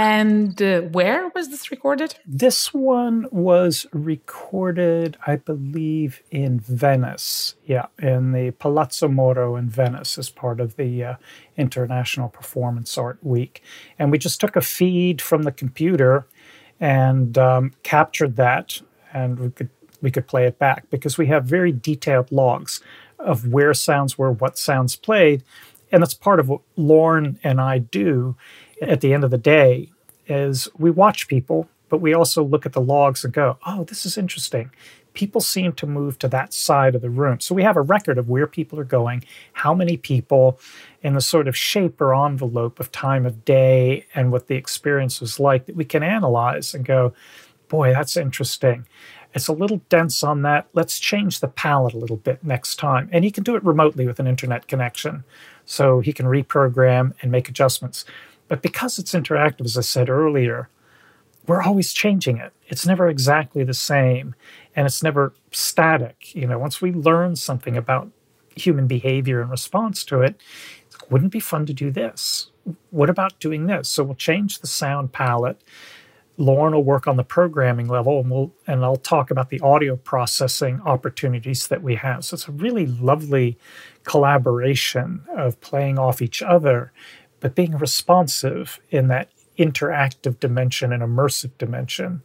And 0.00 0.62
uh, 0.62 0.82
where 0.82 1.28
was 1.34 1.48
this 1.48 1.72
recorded? 1.72 2.14
This 2.24 2.72
one 2.72 3.26
was 3.32 3.84
recorded, 3.92 5.16
I 5.26 5.34
believe, 5.34 6.22
in 6.30 6.60
Venice. 6.60 7.56
Yeah, 7.66 7.86
in 7.98 8.30
the 8.30 8.52
Palazzo 8.52 9.08
Mora 9.08 9.54
in 9.54 9.68
Venice 9.68 10.16
as 10.16 10.30
part 10.30 10.60
of 10.60 10.76
the 10.76 11.02
uh, 11.02 11.14
International 11.56 12.28
Performance 12.28 12.96
Art 12.96 13.18
Week. 13.24 13.60
And 13.98 14.12
we 14.12 14.18
just 14.18 14.40
took 14.40 14.54
a 14.54 14.60
feed 14.60 15.20
from 15.20 15.42
the 15.42 15.50
computer 15.50 16.28
and 16.78 17.36
um, 17.36 17.72
captured 17.82 18.36
that, 18.36 18.80
and 19.12 19.40
we 19.40 19.50
could 19.50 19.70
we 20.00 20.12
could 20.12 20.28
play 20.28 20.46
it 20.46 20.60
back 20.60 20.88
because 20.90 21.18
we 21.18 21.26
have 21.26 21.44
very 21.44 21.72
detailed 21.72 22.30
logs 22.30 22.80
of 23.18 23.48
where 23.48 23.74
sounds 23.74 24.16
were, 24.16 24.30
what 24.30 24.56
sounds 24.56 24.94
played, 24.94 25.42
and 25.90 26.04
that's 26.04 26.14
part 26.14 26.38
of 26.38 26.48
what 26.48 26.60
Lorne 26.76 27.40
and 27.42 27.60
I 27.60 27.78
do 27.78 28.36
at 28.80 29.00
the 29.00 29.12
end 29.12 29.24
of 29.24 29.30
the 29.30 29.38
day 29.38 29.88
is 30.26 30.68
we 30.78 30.90
watch 30.90 31.28
people, 31.28 31.68
but 31.88 31.98
we 32.00 32.14
also 32.14 32.44
look 32.44 32.66
at 32.66 32.72
the 32.72 32.80
logs 32.80 33.24
and 33.24 33.32
go, 33.32 33.58
oh, 33.66 33.84
this 33.84 34.04
is 34.04 34.18
interesting. 34.18 34.70
People 35.14 35.40
seem 35.40 35.72
to 35.72 35.86
move 35.86 36.18
to 36.18 36.28
that 36.28 36.52
side 36.52 36.94
of 36.94 37.02
the 37.02 37.10
room. 37.10 37.40
So 37.40 37.54
we 37.54 37.62
have 37.62 37.76
a 37.76 37.82
record 37.82 38.18
of 38.18 38.28
where 38.28 38.46
people 38.46 38.78
are 38.78 38.84
going, 38.84 39.24
how 39.52 39.74
many 39.74 39.96
people, 39.96 40.60
and 41.02 41.16
the 41.16 41.20
sort 41.20 41.48
of 41.48 41.56
shape 41.56 42.00
or 42.00 42.14
envelope 42.14 42.78
of 42.78 42.92
time 42.92 43.26
of 43.26 43.44
day 43.44 44.06
and 44.14 44.30
what 44.30 44.46
the 44.46 44.54
experience 44.54 45.20
was 45.20 45.40
like 45.40 45.66
that 45.66 45.76
we 45.76 45.84
can 45.84 46.02
analyze 46.02 46.74
and 46.74 46.84
go, 46.84 47.14
boy, 47.68 47.92
that's 47.92 48.16
interesting. 48.16 48.86
It's 49.34 49.48
a 49.48 49.52
little 49.52 49.80
dense 49.88 50.22
on 50.22 50.42
that. 50.42 50.68
Let's 50.72 50.98
change 50.98 51.40
the 51.40 51.48
palette 51.48 51.94
a 51.94 51.98
little 51.98 52.16
bit 52.16 52.42
next 52.42 52.76
time. 52.76 53.08
And 53.12 53.24
he 53.24 53.30
can 53.30 53.44
do 53.44 53.56
it 53.56 53.64
remotely 53.64 54.06
with 54.06 54.20
an 54.20 54.26
internet 54.26 54.68
connection. 54.68 55.24
So 55.66 56.00
he 56.00 56.12
can 56.12 56.26
reprogram 56.26 57.12
and 57.20 57.30
make 57.30 57.48
adjustments. 57.48 58.04
But 58.48 58.62
because 58.62 58.98
it's 58.98 59.12
interactive, 59.12 59.64
as 59.64 59.76
I 59.76 59.82
said 59.82 60.08
earlier, 60.08 60.68
we're 61.46 61.62
always 61.62 61.92
changing 61.92 62.38
it. 62.38 62.52
It's 62.66 62.86
never 62.86 63.08
exactly 63.08 63.64
the 63.64 63.74
same 63.74 64.34
and 64.76 64.86
it's 64.86 65.02
never 65.02 65.32
static. 65.50 66.34
You 66.34 66.46
know, 66.46 66.58
once 66.58 66.80
we 66.80 66.92
learn 66.92 67.36
something 67.36 67.76
about 67.76 68.10
human 68.54 68.86
behavior 68.86 69.40
in 69.40 69.48
response 69.48 70.04
to 70.04 70.20
it, 70.20 70.40
wouldn't 71.10 71.30
it 71.30 71.32
be 71.32 71.40
fun 71.40 71.64
to 71.66 71.72
do 71.72 71.90
this? 71.90 72.50
What 72.90 73.08
about 73.08 73.40
doing 73.40 73.66
this? 73.66 73.88
So 73.88 74.04
we'll 74.04 74.14
change 74.14 74.58
the 74.58 74.66
sound 74.66 75.12
palette. 75.12 75.60
Lorne 76.36 76.74
will 76.74 76.84
work 76.84 77.08
on 77.08 77.16
the 77.16 77.24
programming 77.24 77.88
level 77.88 78.20
and 78.20 78.30
we'll 78.30 78.52
and 78.66 78.84
I'll 78.84 78.96
talk 78.96 79.30
about 79.30 79.48
the 79.48 79.60
audio 79.60 79.96
processing 79.96 80.80
opportunities 80.84 81.66
that 81.66 81.82
we 81.82 81.96
have. 81.96 82.24
So 82.24 82.34
it's 82.34 82.46
a 82.46 82.52
really 82.52 82.86
lovely 82.86 83.58
collaboration 84.04 85.24
of 85.36 85.60
playing 85.60 85.98
off 85.98 86.22
each 86.22 86.42
other 86.42 86.92
but 87.40 87.54
being 87.54 87.76
responsive 87.76 88.80
in 88.90 89.08
that 89.08 89.30
interactive 89.58 90.38
dimension 90.40 90.92
and 90.92 91.02
immersive 91.02 91.50
dimension 91.58 92.22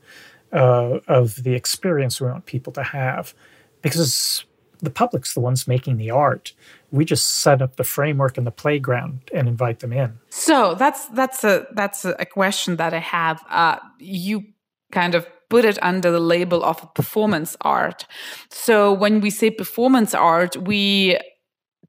uh, 0.51 0.99
of 1.07 1.43
the 1.43 1.53
experience 1.53 2.21
we 2.21 2.27
want 2.27 2.45
people 2.45 2.71
to 2.73 2.83
have. 2.83 3.33
Because 3.81 4.45
the 4.83 4.89
public's 4.89 5.33
the 5.33 5.39
ones 5.39 5.67
making 5.67 5.97
the 5.97 6.11
art. 6.11 6.53
We 6.91 7.05
just 7.05 7.25
set 7.39 7.61
up 7.61 7.77
the 7.77 7.83
framework 7.83 8.37
and 8.37 8.45
the 8.45 8.51
playground 8.51 9.21
and 9.33 9.47
invite 9.47 9.79
them 9.79 9.93
in. 9.93 10.19
So 10.29 10.75
that's 10.75 11.07
that's 11.07 11.43
a 11.43 11.65
that's 11.73 12.05
a 12.05 12.25
question 12.25 12.75
that 12.75 12.93
I 12.93 12.99
have. 12.99 13.41
Uh, 13.49 13.77
you 13.99 14.43
kind 14.91 15.15
of 15.15 15.25
put 15.49 15.65
it 15.65 15.81
under 15.81 16.11
the 16.11 16.19
label 16.19 16.63
of 16.63 16.93
performance 16.93 17.55
art. 17.61 18.05
So 18.49 18.91
when 18.91 19.21
we 19.21 19.29
say 19.29 19.49
performance 19.49 20.13
art, 20.13 20.57
we 20.57 21.17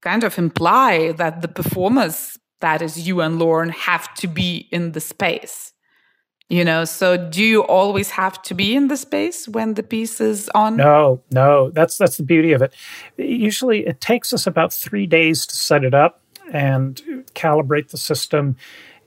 kind 0.01 0.23
of 0.23 0.39
imply 0.39 1.13
that 1.13 1.43
the 1.43 1.49
performers 1.49 2.39
that 2.65 2.81
is 2.81 3.07
you 3.07 3.21
and 3.21 3.39
Lorne 3.39 3.69
have 3.69 4.13
to 4.15 4.27
be 4.27 4.69
in 4.71 4.93
the 4.93 5.01
space. 5.01 5.73
You 6.49 6.65
know, 6.65 6.85
so 6.85 7.17
do 7.17 7.43
you 7.43 7.63
always 7.63 8.11
have 8.11 8.41
to 8.43 8.55
be 8.55 8.75
in 8.75 8.89
the 8.89 8.97
space 8.97 9.47
when 9.49 9.75
the 9.75 9.83
piece 9.83 10.21
is 10.21 10.51
on? 10.55 10.77
No, 10.77 11.23
no. 11.31 11.71
That's 11.71 11.99
that's 11.99 12.17
the 12.17 12.23
beauty 12.23 12.53
of 12.53 12.63
it. 12.63 12.73
Usually 13.17 13.87
it 13.87 14.01
takes 14.01 14.33
us 14.33 14.47
about 14.47 14.73
3 14.73 15.07
days 15.07 15.47
to 15.47 15.55
set 15.55 15.85
it 15.85 15.95
up 15.95 16.21
and 16.53 17.03
calibrate 17.35 17.89
the 17.91 17.99
system 17.99 18.57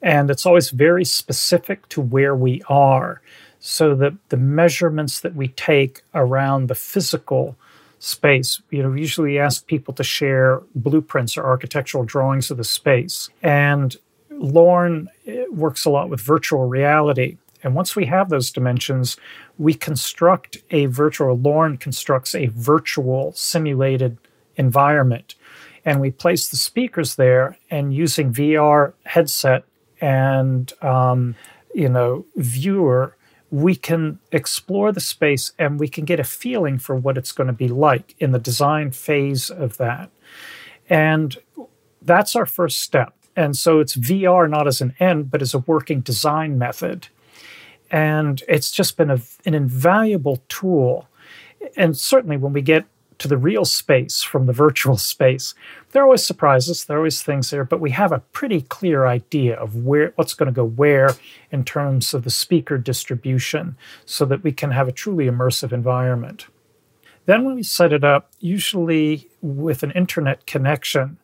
and 0.02 0.30
it's 0.30 0.46
always 0.46 0.70
very 0.70 1.06
specific 1.06 1.88
to 1.90 2.02
where 2.02 2.36
we 2.36 2.62
are 2.70 3.22
so 3.60 3.96
that 3.96 4.14
the 4.30 4.38
measurements 4.38 5.22
that 5.22 5.36
we 5.36 5.48
take 5.50 6.04
around 6.14 6.68
the 6.68 6.76
physical 6.76 7.56
space. 8.00 8.62
You 8.70 8.84
know, 8.84 8.90
we 8.90 9.02
usually 9.02 9.40
ask 9.40 9.66
people 9.68 9.94
to 9.96 10.04
share 10.04 10.62
blueprints 10.76 11.38
or 11.38 11.46
architectural 11.46 12.04
drawings 12.04 12.52
of 12.52 12.58
the 12.58 12.64
space. 12.64 13.30
And 13.42 13.96
Lorne 14.30 15.10
eh, 15.26 15.46
works 15.52 15.86
a 15.86 15.90
lot 15.90 16.10
with 16.10 16.22
virtual 16.22 16.68
reality. 16.68 17.38
And 17.64 17.74
once 17.76 17.96
we 17.96 18.06
have 18.06 18.30
those 18.30 18.52
dimensions, 18.52 19.18
we 19.58 19.74
construct 19.74 20.58
a 20.70 20.86
virtual, 20.86 21.38
Lorne 21.38 21.78
constructs 21.78 22.36
a 22.36 22.48
virtual 22.48 23.34
simulated 23.34 24.18
environment. 24.56 25.36
And 25.84 26.00
we 26.00 26.12
place 26.12 26.50
the 26.50 26.58
speakers 26.58 27.16
there 27.16 27.58
and 27.72 27.94
using 27.94 28.34
VR 28.34 28.94
headset 29.06 29.64
and, 30.02 30.72
um, 30.84 31.36
you 31.74 31.90
know, 31.90 32.26
viewer, 32.36 33.16
we 33.50 33.76
can 33.76 34.20
explore 34.32 34.92
the 34.92 35.00
space 35.00 35.54
and 35.58 35.80
we 35.80 35.88
can 35.88 36.06
get 36.06 36.20
a 36.20 36.24
feeling 36.24 36.78
for 36.78 36.96
what 36.96 37.18
it's 37.18 37.32
going 37.32 37.48
to 37.48 37.54
be 37.54 37.68
like 37.68 38.16
in 38.20 38.32
the 38.32 38.40
design 38.40 38.92
phase 38.92 39.50
of 39.50 39.78
that. 39.78 40.10
And 40.90 41.38
that's 42.02 42.36
our 42.36 42.46
first 42.46 42.80
step. 42.80 43.14
And 43.36 43.56
so 43.56 43.80
it's 43.80 43.96
VR 43.96 44.50
not 44.50 44.68
as 44.68 44.82
an 44.82 44.96
end, 45.00 45.30
but 45.32 45.42
as 45.42 45.54
a 45.54 45.60
working 45.60 46.02
design 46.02 46.58
method. 46.58 47.08
And 47.92 48.44
it's 48.48 48.72
just 48.72 48.98
been 48.98 49.12
a, 49.12 49.20
an 49.46 49.54
invaluable 49.54 50.44
tool. 50.50 51.08
And 51.78 51.96
certainly 51.96 52.36
when 52.36 52.52
we 52.52 52.62
get 52.62 52.86
to 53.20 53.28
the 53.28 53.38
real 53.38 53.66
space 53.66 54.22
from 54.24 54.46
the 54.46 54.54
virtual 54.54 54.98
space, 55.14 55.54
there 55.92 56.04
are 56.04 56.06
always 56.06 56.26
surprises, 56.26 56.86
there 56.86 56.98
are 56.98 57.00
always 57.00 57.22
things 57.22 57.50
there, 57.50 57.64
but 57.64 57.80
we 57.80 57.92
have 57.92 58.12
a 58.12 58.20
pretty 58.20 58.62
clear 58.62 59.06
idea 59.06 59.56
of 59.56 59.76
where 59.76 60.14
what's 60.16 60.34
going 60.34 60.48
to 60.48 60.56
go 60.56 60.66
where 60.66 61.16
in 61.52 61.64
terms 61.64 62.14
of 62.14 62.24
the 62.24 62.30
speaker 62.30 62.78
distribution 62.78 63.78
so 64.06 64.26
that 64.26 64.44
we 64.44 64.52
can 64.52 64.72
have 64.72 64.88
a 64.88 64.92
truly 64.92 65.26
immersive 65.26 65.72
environment. 65.72 66.48
Then 67.26 67.44
when 67.44 67.56
we 67.56 67.64
set 67.64 67.92
it 67.92 68.04
up, 68.04 68.32
usually 68.40 69.28
with 69.42 69.84
an 69.84 69.92
internet 69.92 70.46
connection, 70.46 71.18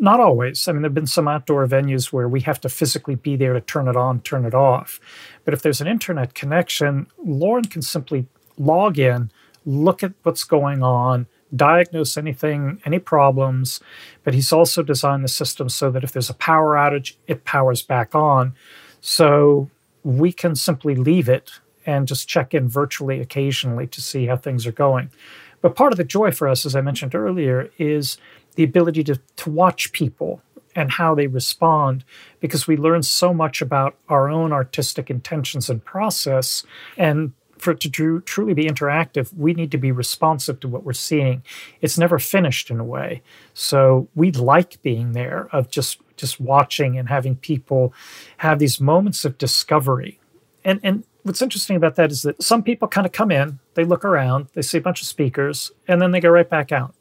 not 0.00 0.18
always. 0.18 0.66
I 0.66 0.72
mean, 0.72 0.82
there 0.82 0.88
have 0.88 0.94
been 0.94 1.06
some 1.06 1.28
outdoor 1.28 1.66
venues 1.66 2.12
where 2.12 2.28
we 2.28 2.40
have 2.40 2.60
to 2.62 2.68
physically 2.68 3.14
be 3.14 3.36
there 3.36 3.52
to 3.52 3.60
turn 3.60 3.86
it 3.86 3.96
on, 3.96 4.20
turn 4.20 4.44
it 4.44 4.54
off. 4.54 4.98
But 5.44 5.54
if 5.54 5.62
there's 5.62 5.80
an 5.80 5.86
internet 5.86 6.34
connection, 6.34 7.06
Lorne 7.22 7.64
can 7.64 7.82
simply 7.82 8.26
log 8.58 8.98
in, 8.98 9.30
look 9.64 10.02
at 10.02 10.12
what's 10.22 10.44
going 10.44 10.82
on, 10.82 11.26
diagnose 11.54 12.16
anything, 12.16 12.80
any 12.84 12.98
problems. 12.98 13.80
But 14.24 14.34
he's 14.34 14.52
also 14.52 14.82
designed 14.82 15.24
the 15.24 15.28
system 15.28 15.68
so 15.68 15.90
that 15.90 16.04
if 16.04 16.12
there's 16.12 16.30
a 16.30 16.34
power 16.34 16.76
outage, 16.76 17.14
it 17.26 17.44
powers 17.44 17.82
back 17.82 18.14
on. 18.14 18.54
So 19.00 19.70
we 20.02 20.32
can 20.32 20.54
simply 20.54 20.94
leave 20.94 21.28
it 21.28 21.60
and 21.86 22.06
just 22.06 22.28
check 22.28 22.54
in 22.54 22.68
virtually 22.68 23.20
occasionally 23.20 23.86
to 23.88 24.00
see 24.00 24.26
how 24.26 24.36
things 24.36 24.66
are 24.66 24.72
going. 24.72 25.10
But 25.60 25.74
part 25.74 25.92
of 25.92 25.96
the 25.96 26.04
joy 26.04 26.30
for 26.30 26.48
us, 26.48 26.64
as 26.64 26.74
I 26.74 26.80
mentioned 26.80 27.14
earlier, 27.14 27.70
is 27.78 28.16
the 28.54 28.64
ability 28.64 29.04
to, 29.04 29.20
to 29.36 29.50
watch 29.50 29.92
people 29.92 30.42
and 30.74 30.92
how 30.92 31.14
they 31.14 31.26
respond 31.26 32.04
because 32.38 32.66
we 32.66 32.76
learn 32.76 33.02
so 33.02 33.34
much 33.34 33.60
about 33.60 33.96
our 34.08 34.30
own 34.30 34.52
artistic 34.52 35.10
intentions 35.10 35.68
and 35.68 35.84
process. 35.84 36.64
And 36.96 37.32
for 37.60 37.72
it 37.72 37.80
to 37.80 37.90
tr- 37.90 38.18
truly 38.18 38.54
be 38.54 38.64
interactive, 38.64 39.32
we 39.36 39.52
need 39.54 39.70
to 39.72 39.78
be 39.78 39.92
responsive 39.92 40.60
to 40.60 40.68
what 40.68 40.84
we're 40.84 40.92
seeing. 40.92 41.42
It's 41.80 41.98
never 41.98 42.18
finished 42.18 42.70
in 42.70 42.80
a 42.80 42.84
way. 42.84 43.22
So 43.54 44.08
we 44.14 44.32
like 44.32 44.80
being 44.82 45.12
there 45.12 45.48
of 45.52 45.70
just 45.70 46.00
just 46.16 46.38
watching 46.38 46.98
and 46.98 47.08
having 47.08 47.34
people 47.34 47.94
have 48.38 48.58
these 48.58 48.80
moments 48.80 49.24
of 49.24 49.38
discovery. 49.38 50.18
And 50.64 50.80
and 50.82 51.04
what's 51.22 51.42
interesting 51.42 51.76
about 51.76 51.96
that 51.96 52.10
is 52.10 52.22
that 52.22 52.42
some 52.42 52.62
people 52.62 52.88
kind 52.88 53.06
of 53.06 53.12
come 53.12 53.30
in, 53.30 53.58
they 53.74 53.84
look 53.84 54.04
around, 54.04 54.48
they 54.54 54.62
see 54.62 54.78
a 54.78 54.82
bunch 54.82 55.00
of 55.00 55.06
speakers, 55.06 55.70
and 55.86 56.00
then 56.00 56.10
they 56.10 56.20
go 56.20 56.30
right 56.30 56.48
back 56.48 56.72
out. 56.72 56.94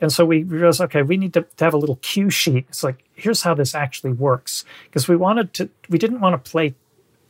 And 0.00 0.12
so 0.12 0.24
we 0.24 0.42
realized, 0.42 0.80
okay, 0.80 1.02
we 1.02 1.16
need 1.16 1.32
to, 1.34 1.42
to 1.42 1.64
have 1.64 1.74
a 1.74 1.78
little 1.78 1.96
cue 2.02 2.28
sheet. 2.28 2.66
It's 2.68 2.82
like, 2.82 3.04
here's 3.14 3.42
how 3.42 3.54
this 3.54 3.72
actually 3.72 4.12
works. 4.12 4.64
Because 4.86 5.06
we 5.06 5.14
wanted 5.14 5.54
to, 5.54 5.70
we 5.88 5.96
didn't 5.96 6.20
want 6.20 6.44
to 6.44 6.50
play 6.50 6.74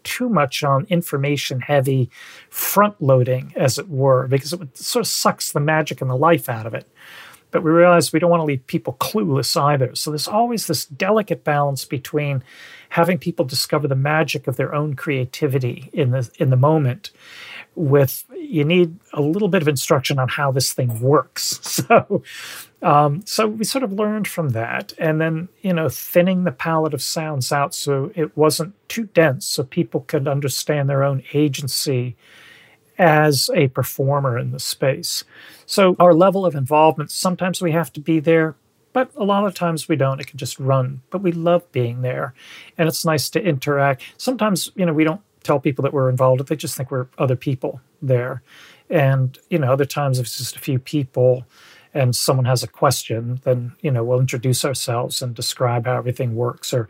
too 0.05 0.29
much 0.29 0.63
on 0.63 0.87
information 0.89 1.61
heavy 1.61 2.11
front 2.51 3.01
loading, 3.01 3.53
as 3.57 3.79
it 3.79 3.89
were, 3.89 4.27
because 4.29 4.53
it 4.53 4.77
sort 4.77 5.05
of 5.05 5.09
sucks 5.09 5.53
the 5.53 5.61
magic 5.61 6.01
and 6.01 6.11
the 6.11 6.17
life 6.17 6.49
out 6.49 6.67
of 6.67 6.75
it. 6.75 6.89
But 7.51 7.63
we 7.63 7.71
realize 7.71 8.13
we 8.13 8.19
don't 8.19 8.31
want 8.31 8.41
to 8.41 8.47
leave 8.47 8.67
people 8.67 8.97
clueless 8.99 9.61
either. 9.61 9.95
So 9.95 10.11
there's 10.11 10.29
always 10.29 10.67
this 10.67 10.87
delicate 10.87 11.45
balance 11.45 11.85
between 11.85 12.43
having 12.89 13.19
people 13.19 13.45
discover 13.45 13.87
the 13.87 13.95
magic 13.95 14.47
of 14.47 14.57
their 14.57 14.75
own 14.75 14.95
creativity 14.95 15.91
in 15.93 16.11
the 16.11 16.31
in 16.39 16.51
the 16.51 16.57
moment 16.57 17.11
with 17.75 18.25
you 18.35 18.65
need 18.65 18.99
a 19.13 19.23
little 19.23 19.49
bit 19.49 19.63
of 19.63 19.69
instruction 19.69 20.19
on 20.19 20.29
how 20.29 20.51
this 20.53 20.73
thing 20.73 21.01
works. 21.01 21.61
So, 21.73 22.23
um, 22.83 23.23
so 23.27 23.47
we 23.47 23.65
sort 23.65 23.85
of 23.85 23.93
learned 23.93 24.27
from 24.27 24.51
that, 24.51 24.93
and 24.99 25.21
then 25.21 25.49
you 25.63 25.73
know, 25.73 25.89
thinning 25.89 26.45
the 26.45 26.53
palette 26.53 26.95
of 26.95 27.03
sounds 27.03 27.53
out 27.53 27.75
so 27.75 28.11
it 28.15 28.37
wasn't 28.37 28.75
too 28.89 29.05
dense, 29.05 29.47
so 29.47 29.63
people 29.63 30.01
could 30.01 30.27
understand 30.27 30.89
their 30.89 31.05
own 31.05 31.23
agency 31.33 32.17
as 32.99 33.49
a 33.55 33.69
performer 33.69 34.39
in 34.39 34.51
the 34.51 34.61
space. 34.61 35.25
So 35.67 35.97
our 35.99 36.13
level 36.13 36.45
of 36.45 36.55
involvement, 36.55 37.11
sometimes 37.11 37.63
we 37.63 37.73
have 37.73 37.93
to 37.95 38.01
be 38.01 38.21
there, 38.21 38.57
but 38.93 39.11
a 39.17 39.25
lot 39.25 39.47
of 39.47 39.55
times 39.55 39.89
we 39.89 39.97
don't. 39.97 40.21
It 40.21 40.27
can 40.27 40.39
just 40.39 40.59
run. 40.59 41.03
But 41.11 41.23
we 41.23 41.33
love 41.33 41.71
being 41.73 42.03
there, 42.03 42.35
and 42.77 42.89
it's 42.89 43.05
nice 43.05 43.31
to 43.31 43.43
interact. 43.43 44.03
Sometimes 44.19 44.71
you 44.75 44.87
know 44.87 44.93
we 44.93 45.05
don't 45.05 45.23
tell 45.43 45.61
people 45.61 45.83
that 45.83 45.93
we're 45.93 46.11
involved. 46.11 46.47
They 46.47 46.57
just 46.57 46.77
think 46.77 46.91
we're 46.91 47.09
other 47.19 47.37
people 47.37 47.81
there. 48.01 48.43
And, 48.91 49.39
you 49.49 49.59
know, 49.59 49.73
other 49.73 49.85
times 49.85 50.19
it's 50.19 50.37
just 50.37 50.57
a 50.57 50.61
few 50.61 50.79
people 50.79 51.45
and 51.95 52.17
someone 52.17 52.47
has 52.47 52.63
a 52.63 52.69
question, 52.69 53.41
then, 53.45 53.73
you 53.81 53.91
know, 53.91 54.03
we'll 54.03 54.21
introduce 54.21 54.65
ourselves 54.65 55.21
and 55.21 55.35
describe 55.35 55.87
how 55.87 55.97
everything 55.97 56.35
works. 56.35 56.73
Or 56.73 56.89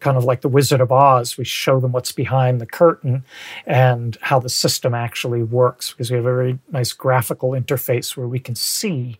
kind 0.00 0.16
of 0.16 0.24
like 0.24 0.42
the 0.42 0.48
Wizard 0.48 0.80
of 0.80 0.92
Oz, 0.92 1.36
we 1.36 1.44
show 1.44 1.80
them 1.80 1.92
what's 1.92 2.12
behind 2.12 2.60
the 2.60 2.66
curtain 2.66 3.24
and 3.66 4.16
how 4.20 4.38
the 4.38 4.48
system 4.48 4.94
actually 4.94 5.42
works 5.42 5.90
because 5.90 6.10
we 6.10 6.16
have 6.16 6.26
a 6.26 6.34
very 6.34 6.58
nice 6.70 6.92
graphical 6.92 7.50
interface 7.50 8.16
where 8.16 8.28
we 8.28 8.38
can 8.38 8.54
see 8.54 9.18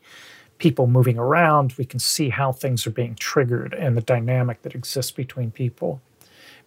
people 0.58 0.86
moving 0.86 1.18
around, 1.18 1.74
we 1.78 1.84
can 1.84 1.98
see 1.98 2.28
how 2.28 2.52
things 2.52 2.86
are 2.86 2.90
being 2.90 3.16
triggered 3.16 3.74
and 3.74 3.96
the 3.96 4.02
dynamic 4.02 4.62
that 4.62 4.74
exists 4.74 5.10
between 5.10 5.50
people. 5.50 6.00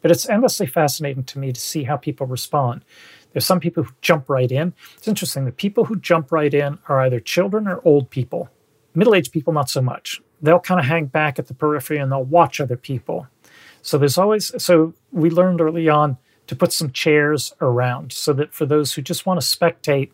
But 0.01 0.11
it's 0.11 0.29
endlessly 0.29 0.67
fascinating 0.67 1.23
to 1.25 1.39
me 1.39 1.51
to 1.51 1.59
see 1.59 1.83
how 1.83 1.97
people 1.97 2.27
respond. 2.27 2.83
There's 3.33 3.45
some 3.45 3.59
people 3.59 3.83
who 3.83 3.93
jump 4.01 4.29
right 4.29 4.51
in. 4.51 4.73
It's 4.97 5.07
interesting. 5.07 5.45
The 5.45 5.51
people 5.51 5.85
who 5.85 5.95
jump 5.95 6.31
right 6.31 6.53
in 6.53 6.79
are 6.87 7.01
either 7.01 7.19
children 7.19 7.67
or 7.67 7.81
old 7.85 8.09
people. 8.09 8.49
Middle 8.97 9.13
aged 9.13 9.31
people, 9.31 9.53
not 9.53 9.69
so 9.69 9.79
much. 9.79 10.19
They'll 10.41 10.59
kind 10.59 10.79
of 10.79 10.87
hang 10.87 11.05
back 11.05 11.37
at 11.37 11.45
the 11.45 11.53
periphery 11.53 11.99
and 11.99 12.11
they'll 12.11 12.23
watch 12.23 12.59
other 12.59 12.75
people. 12.75 13.27
So 13.83 13.99
there's 13.99 14.17
always, 14.17 14.51
so 14.61 14.95
we 15.11 15.29
learned 15.29 15.61
early 15.61 15.87
on 15.87 16.17
to 16.47 16.55
put 16.55 16.73
some 16.73 16.91
chairs 16.91 17.53
around 17.61 18.11
so 18.11 18.33
that 18.33 18.55
for 18.55 18.65
those 18.65 18.93
who 18.93 19.03
just 19.03 19.27
want 19.27 19.39
to 19.39 19.45
spectate 19.45 20.09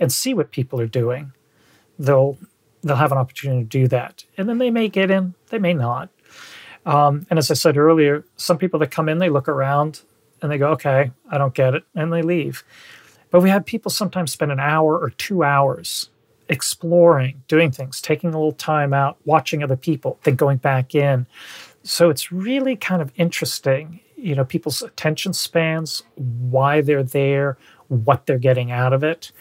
and 0.00 0.10
see 0.10 0.32
what 0.32 0.50
people 0.50 0.80
are 0.80 0.86
doing, 0.86 1.32
they'll 1.98 2.38
they'll 2.82 2.96
have 2.96 3.12
an 3.12 3.18
opportunity 3.18 3.64
to 3.64 3.68
do 3.68 3.86
that. 3.88 4.24
And 4.38 4.48
then 4.48 4.56
they 4.56 4.70
may 4.70 4.88
get 4.88 5.10
in, 5.10 5.34
they 5.50 5.58
may 5.58 5.74
not. 5.74 6.08
Um, 6.86 7.26
and 7.28 7.38
as 7.38 7.50
I 7.50 7.54
said 7.54 7.76
earlier, 7.76 8.24
some 8.36 8.56
people 8.56 8.80
that 8.80 8.90
come 8.90 9.10
in, 9.10 9.18
they 9.18 9.28
look 9.28 9.46
around 9.46 10.00
and 10.40 10.50
they 10.50 10.56
go, 10.56 10.70
okay, 10.70 11.12
I 11.30 11.36
don't 11.38 11.54
get 11.54 11.74
it, 11.74 11.84
and 11.94 12.10
they 12.10 12.22
leave. 12.22 12.64
But 13.30 13.42
we 13.42 13.50
have 13.50 13.66
people 13.66 13.90
sometimes 13.90 14.32
spend 14.32 14.50
an 14.50 14.58
hour 14.58 14.98
or 14.98 15.10
two 15.10 15.44
hours 15.44 16.08
exploring, 16.52 17.42
doing 17.48 17.72
things, 17.72 18.00
taking 18.00 18.30
a 18.30 18.32
little 18.32 18.52
time 18.52 18.92
out, 18.92 19.16
watching 19.24 19.62
other 19.62 19.76
people, 19.76 20.18
then 20.22 20.36
going 20.36 20.58
back 20.58 20.94
in. 20.94 21.26
So 21.82 22.10
it's 22.10 22.30
really 22.30 22.76
kind 22.76 23.02
of 23.02 23.10
interesting, 23.16 24.00
you 24.16 24.34
know, 24.34 24.44
people's 24.44 24.82
attention 24.82 25.32
spans, 25.32 26.02
why 26.14 26.80
they're 26.80 27.02
there, 27.02 27.58
what 27.88 28.26
they're 28.26 28.38
getting 28.38 28.70
out 28.70 28.92
of 28.92 29.02
it. 29.02 29.32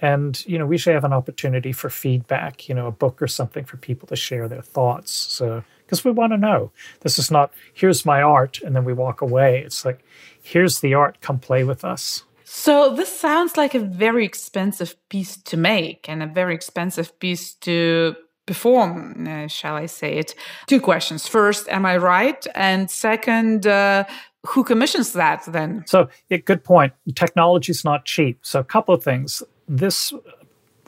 And, 0.00 0.42
you 0.46 0.58
know, 0.58 0.64
we 0.64 0.78
should 0.78 0.94
have 0.94 1.04
an 1.04 1.12
opportunity 1.12 1.72
for 1.72 1.90
feedback, 1.90 2.68
you 2.68 2.74
know, 2.74 2.86
a 2.86 2.92
book 2.92 3.20
or 3.20 3.26
something 3.26 3.64
for 3.64 3.76
people 3.76 4.08
to 4.08 4.16
share 4.16 4.48
their 4.48 4.62
thoughts. 4.62 5.10
So 5.12 5.62
because 5.90 6.04
we 6.04 6.12
want 6.12 6.32
to 6.32 6.36
know. 6.36 6.70
This 7.00 7.18
is 7.18 7.32
not, 7.32 7.52
here's 7.74 8.06
my 8.06 8.22
art, 8.22 8.60
and 8.62 8.76
then 8.76 8.84
we 8.84 8.92
walk 8.92 9.20
away. 9.20 9.58
It's 9.58 9.84
like, 9.84 10.04
here's 10.40 10.78
the 10.78 10.94
art, 10.94 11.20
come 11.20 11.40
play 11.40 11.64
with 11.64 11.84
us. 11.84 12.22
So, 12.52 12.92
this 12.92 13.16
sounds 13.16 13.56
like 13.56 13.76
a 13.76 13.78
very 13.78 14.24
expensive 14.24 14.96
piece 15.08 15.36
to 15.36 15.56
make 15.56 16.08
and 16.08 16.20
a 16.20 16.26
very 16.26 16.52
expensive 16.52 17.16
piece 17.20 17.54
to 17.60 18.16
perform, 18.44 19.24
uh, 19.28 19.46
shall 19.46 19.76
I 19.76 19.86
say 19.86 20.18
it. 20.18 20.34
Two 20.66 20.80
questions. 20.80 21.28
First, 21.28 21.68
am 21.68 21.86
I 21.86 21.96
right? 21.96 22.44
And 22.56 22.90
second, 22.90 23.68
uh, 23.68 24.02
who 24.48 24.64
commissions 24.64 25.12
that 25.12 25.44
then? 25.46 25.84
So, 25.86 26.08
yeah, 26.28 26.38
good 26.38 26.64
point. 26.64 26.92
Technology 27.14 27.70
is 27.70 27.84
not 27.84 28.04
cheap. 28.04 28.40
So, 28.42 28.58
a 28.58 28.64
couple 28.64 28.96
of 28.96 29.04
things. 29.04 29.44
This 29.68 30.12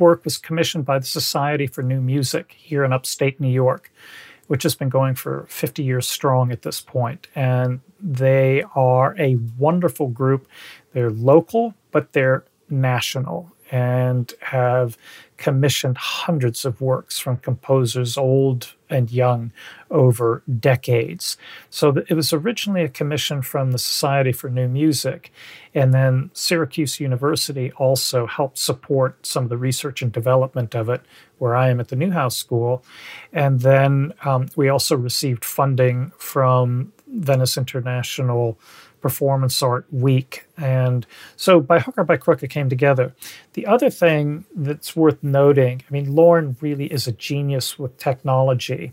work 0.00 0.24
was 0.24 0.38
commissioned 0.38 0.84
by 0.84 0.98
the 0.98 1.06
Society 1.06 1.68
for 1.68 1.84
New 1.84 2.00
Music 2.00 2.56
here 2.58 2.82
in 2.82 2.92
upstate 2.92 3.38
New 3.40 3.52
York 3.52 3.92
which 4.48 4.64
has 4.64 4.74
been 4.74 4.90
going 4.90 5.14
for 5.14 5.46
50 5.48 5.82
years 5.82 6.06
strong 6.06 6.52
at 6.52 6.60
this 6.60 6.78
point. 6.78 7.26
And 7.34 7.80
they 7.98 8.62
are 8.74 9.16
a 9.18 9.36
wonderful 9.56 10.08
group. 10.08 10.46
They're 10.92 11.10
local, 11.10 11.74
but 11.90 12.12
they're 12.12 12.44
national. 12.68 13.52
and 13.72 14.34
have 14.42 14.98
commissioned 15.38 15.96
hundreds 15.96 16.66
of 16.66 16.80
works 16.82 17.18
from 17.18 17.38
composers 17.38 18.18
old 18.18 18.74
and 18.90 19.10
young 19.10 19.50
over 19.90 20.42
decades. 20.60 21.38
So 21.70 21.88
it 22.06 22.12
was 22.12 22.34
originally 22.34 22.82
a 22.84 22.88
commission 22.90 23.40
from 23.40 23.72
the 23.72 23.78
Society 23.78 24.30
for 24.30 24.50
New 24.50 24.68
Music, 24.68 25.32
and 25.74 25.94
then 25.94 26.30
Syracuse 26.34 27.00
University 27.00 27.72
also 27.72 28.26
helped 28.26 28.58
support 28.58 29.26
some 29.26 29.44
of 29.44 29.48
the 29.50 29.56
research 29.56 30.02
and 30.02 30.12
development 30.12 30.74
of 30.74 30.90
it, 30.90 31.00
where 31.38 31.56
I 31.56 31.70
am 31.70 31.80
at 31.80 31.88
the 31.88 31.96
Newhouse 31.96 32.36
School. 32.36 32.84
And 33.32 33.60
then 33.60 34.12
um, 34.24 34.48
we 34.54 34.68
also 34.68 34.96
received 34.96 35.46
funding 35.46 36.12
from 36.18 36.92
Venice 37.08 37.56
International 37.56 38.58
performance 39.02 39.62
art 39.62 39.84
week. 39.92 40.46
And 40.56 41.06
so 41.36 41.60
by 41.60 41.80
hook 41.80 41.98
or 41.98 42.04
by 42.04 42.16
crook, 42.16 42.42
it 42.42 42.48
came 42.48 42.68
together. 42.68 43.12
The 43.52 43.66
other 43.66 43.90
thing 43.90 44.46
that's 44.54 44.96
worth 44.96 45.22
noting 45.22 45.82
I 45.88 45.92
mean, 45.92 46.14
Lorne 46.14 46.56
really 46.60 46.86
is 46.86 47.06
a 47.06 47.12
genius 47.12 47.78
with 47.78 47.98
technology, 47.98 48.92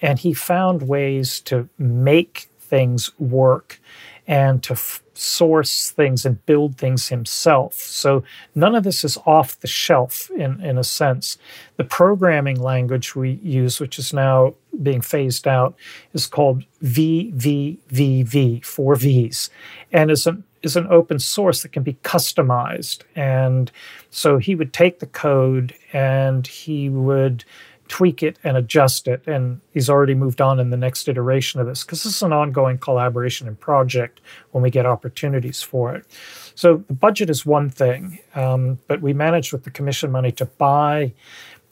and 0.00 0.18
he 0.18 0.32
found 0.32 0.88
ways 0.88 1.40
to 1.42 1.68
make 1.78 2.48
things 2.58 3.12
work 3.18 3.80
and 4.26 4.62
to 4.62 4.74
f- 4.74 5.02
source 5.14 5.90
things 5.90 6.24
and 6.24 6.44
build 6.46 6.78
things 6.78 7.08
himself. 7.08 7.74
So 7.74 8.24
none 8.54 8.74
of 8.74 8.84
this 8.84 9.04
is 9.04 9.18
off 9.26 9.58
the 9.60 9.66
shelf 9.66 10.30
in, 10.30 10.60
in 10.60 10.78
a 10.78 10.84
sense. 10.84 11.38
The 11.76 11.84
programming 11.84 12.60
language 12.60 13.14
we 13.14 13.32
use, 13.42 13.80
which 13.80 13.98
is 13.98 14.12
now 14.12 14.54
being 14.82 15.00
phased 15.00 15.46
out, 15.46 15.74
is 16.14 16.26
called 16.26 16.64
VVVV, 16.82 18.64
four 18.64 18.96
V's, 18.96 19.50
and 19.92 20.10
is 20.10 20.26
an 20.26 20.44
is 20.62 20.76
an 20.76 20.86
open 20.90 21.18
source 21.18 21.62
that 21.62 21.72
can 21.72 21.82
be 21.82 21.94
customized. 22.04 23.02
And 23.16 23.70
so 24.10 24.38
he 24.38 24.54
would 24.54 24.72
take 24.72 25.00
the 25.00 25.06
code 25.06 25.74
and 25.92 26.46
he 26.46 26.88
would 26.88 27.44
tweak 27.92 28.22
it 28.22 28.38
and 28.42 28.56
adjust 28.56 29.06
it. 29.06 29.22
And 29.28 29.60
he's 29.70 29.90
already 29.90 30.14
moved 30.14 30.40
on 30.40 30.58
in 30.58 30.70
the 30.70 30.78
next 30.78 31.06
iteration 31.08 31.60
of 31.60 31.66
this 31.66 31.84
because 31.84 32.02
this 32.02 32.16
is 32.16 32.22
an 32.22 32.32
ongoing 32.32 32.78
collaboration 32.78 33.46
and 33.46 33.60
project 33.60 34.22
when 34.50 34.62
we 34.62 34.70
get 34.70 34.86
opportunities 34.86 35.62
for 35.62 35.94
it. 35.94 36.06
So 36.54 36.82
the 36.88 36.94
budget 36.94 37.28
is 37.28 37.44
one 37.44 37.68
thing, 37.68 38.18
um, 38.34 38.78
but 38.86 39.02
we 39.02 39.12
managed 39.12 39.52
with 39.52 39.64
the 39.64 39.70
commission 39.70 40.10
money 40.10 40.32
to 40.32 40.46
buy 40.46 41.12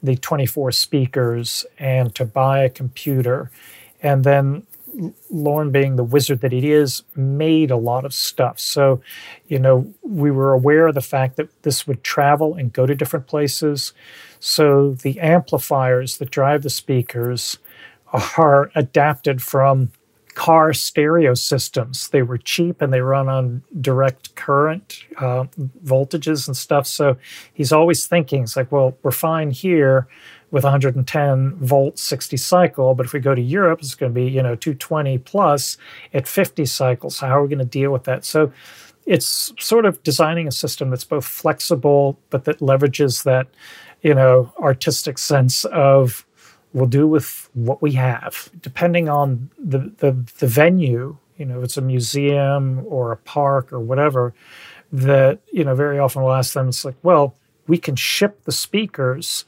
the 0.02 0.14
24 0.14 0.72
speakers 0.72 1.64
and 1.78 2.14
to 2.16 2.26
buy 2.26 2.64
a 2.64 2.68
computer. 2.68 3.50
And 4.02 4.22
then 4.22 4.66
Lorne, 5.30 5.70
being 5.70 5.96
the 5.96 6.04
wizard 6.04 6.40
that 6.40 6.52
he 6.52 6.70
is, 6.72 7.02
made 7.14 7.70
a 7.70 7.76
lot 7.76 8.04
of 8.04 8.14
stuff. 8.14 8.58
So, 8.58 9.00
you 9.46 9.58
know, 9.58 9.92
we 10.02 10.30
were 10.30 10.52
aware 10.52 10.88
of 10.88 10.94
the 10.94 11.00
fact 11.00 11.36
that 11.36 11.62
this 11.62 11.86
would 11.86 12.02
travel 12.04 12.54
and 12.54 12.72
go 12.72 12.86
to 12.86 12.94
different 12.94 13.26
places. 13.26 13.92
So 14.38 14.92
the 14.92 15.20
amplifiers 15.20 16.18
that 16.18 16.30
drive 16.30 16.62
the 16.62 16.70
speakers 16.70 17.58
are 18.36 18.70
adapted 18.74 19.42
from 19.42 19.92
car 20.34 20.72
stereo 20.72 21.34
systems. 21.34 22.08
They 22.08 22.22
were 22.22 22.38
cheap 22.38 22.80
and 22.80 22.92
they 22.92 23.00
run 23.00 23.28
on 23.28 23.62
direct 23.80 24.34
current 24.36 25.04
uh, 25.18 25.44
voltages 25.84 26.46
and 26.46 26.56
stuff. 26.56 26.86
So 26.86 27.16
he's 27.52 27.72
always 27.72 28.06
thinking, 28.06 28.44
it's 28.44 28.56
like, 28.56 28.72
well, 28.72 28.96
we're 29.02 29.10
fine 29.10 29.50
here 29.50 30.08
with 30.50 30.64
110 30.64 31.54
volts 31.56 32.02
60 32.02 32.36
cycle 32.36 32.94
but 32.94 33.06
if 33.06 33.12
we 33.12 33.20
go 33.20 33.34
to 33.34 33.40
europe 33.40 33.80
it's 33.80 33.94
going 33.94 34.12
to 34.12 34.14
be 34.14 34.28
you 34.28 34.42
know 34.42 34.54
220 34.54 35.18
plus 35.18 35.76
at 36.12 36.28
50 36.28 36.64
cycles. 36.66 37.18
How 37.20 37.38
are 37.38 37.42
we 37.42 37.48
going 37.48 37.58
to 37.58 37.64
deal 37.64 37.90
with 37.92 38.04
that? 38.04 38.24
So 38.24 38.52
it's 39.06 39.52
sort 39.58 39.86
of 39.86 40.02
designing 40.02 40.46
a 40.46 40.52
system 40.52 40.90
that's 40.90 41.04
both 41.04 41.24
flexible 41.24 42.18
but 42.30 42.44
that 42.44 42.58
leverages 42.58 43.24
that 43.24 43.48
you 44.02 44.14
know 44.14 44.52
artistic 44.58 45.18
sense 45.18 45.64
of 45.66 46.26
we'll 46.72 46.86
do 46.86 47.06
with 47.06 47.48
what 47.54 47.82
we 47.82 47.92
have. 47.92 48.50
Depending 48.60 49.08
on 49.08 49.50
the 49.58 49.92
the, 49.98 50.12
the 50.38 50.46
venue 50.46 51.16
you 51.36 51.46
know 51.46 51.58
if 51.58 51.64
it's 51.64 51.76
a 51.76 51.82
museum 51.82 52.84
or 52.86 53.12
a 53.12 53.16
park 53.16 53.72
or 53.72 53.80
whatever 53.80 54.34
that 54.92 55.40
you 55.52 55.64
know 55.64 55.74
very 55.74 55.98
often 55.98 56.22
we'll 56.22 56.34
ask 56.34 56.54
them 56.54 56.68
it's 56.68 56.84
like 56.84 56.96
well 57.02 57.34
we 57.66 57.78
can 57.78 57.96
ship 57.96 58.42
the 58.44 58.52
speakers 58.52 59.44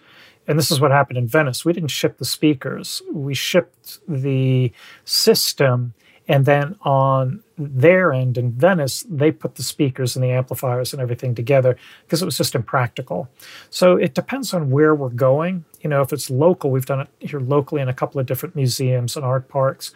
and 0.53 0.59
this 0.59 0.71
is 0.71 0.81
what 0.81 0.91
happened 0.91 1.17
in 1.17 1.27
Venice. 1.27 1.65
We 1.65 1.73
didn't 1.73 1.91
ship 1.91 2.19
the 2.19 2.27
speakers, 2.27 3.01
we 3.11 3.33
shipped 3.33 4.01
the 4.07 4.71
system. 5.07 5.95
And 6.29 6.45
then 6.45 6.77
on 6.83 7.43
their 7.57 8.13
end 8.13 8.37
in 8.37 8.53
Venice, 8.53 9.05
they 9.09 9.33
put 9.33 9.55
the 9.55 9.63
speakers 9.63 10.15
and 10.15 10.23
the 10.23 10.31
amplifiers 10.31 10.93
and 10.93 11.01
everything 11.01 11.35
together 11.35 11.77
because 12.05 12.21
it 12.21 12.27
was 12.27 12.37
just 12.37 12.55
impractical. 12.55 13.31
So 13.71 13.97
it 13.97 14.15
depends 14.15 14.53
on 14.53 14.71
where 14.71 14.95
we're 14.95 15.09
going. 15.09 15.65
You 15.81 15.89
know, 15.89 16.03
if 16.03 16.13
it's 16.13 16.29
local, 16.29 16.71
we've 16.71 16.87
done 16.87 17.01
it 17.01 17.09
here 17.19 17.41
locally 17.41 17.81
in 17.81 17.89
a 17.89 17.95
couple 17.95 18.21
of 18.21 18.27
different 18.27 18.55
museums 18.55 19.17
and 19.17 19.25
art 19.25 19.49
parks. 19.49 19.93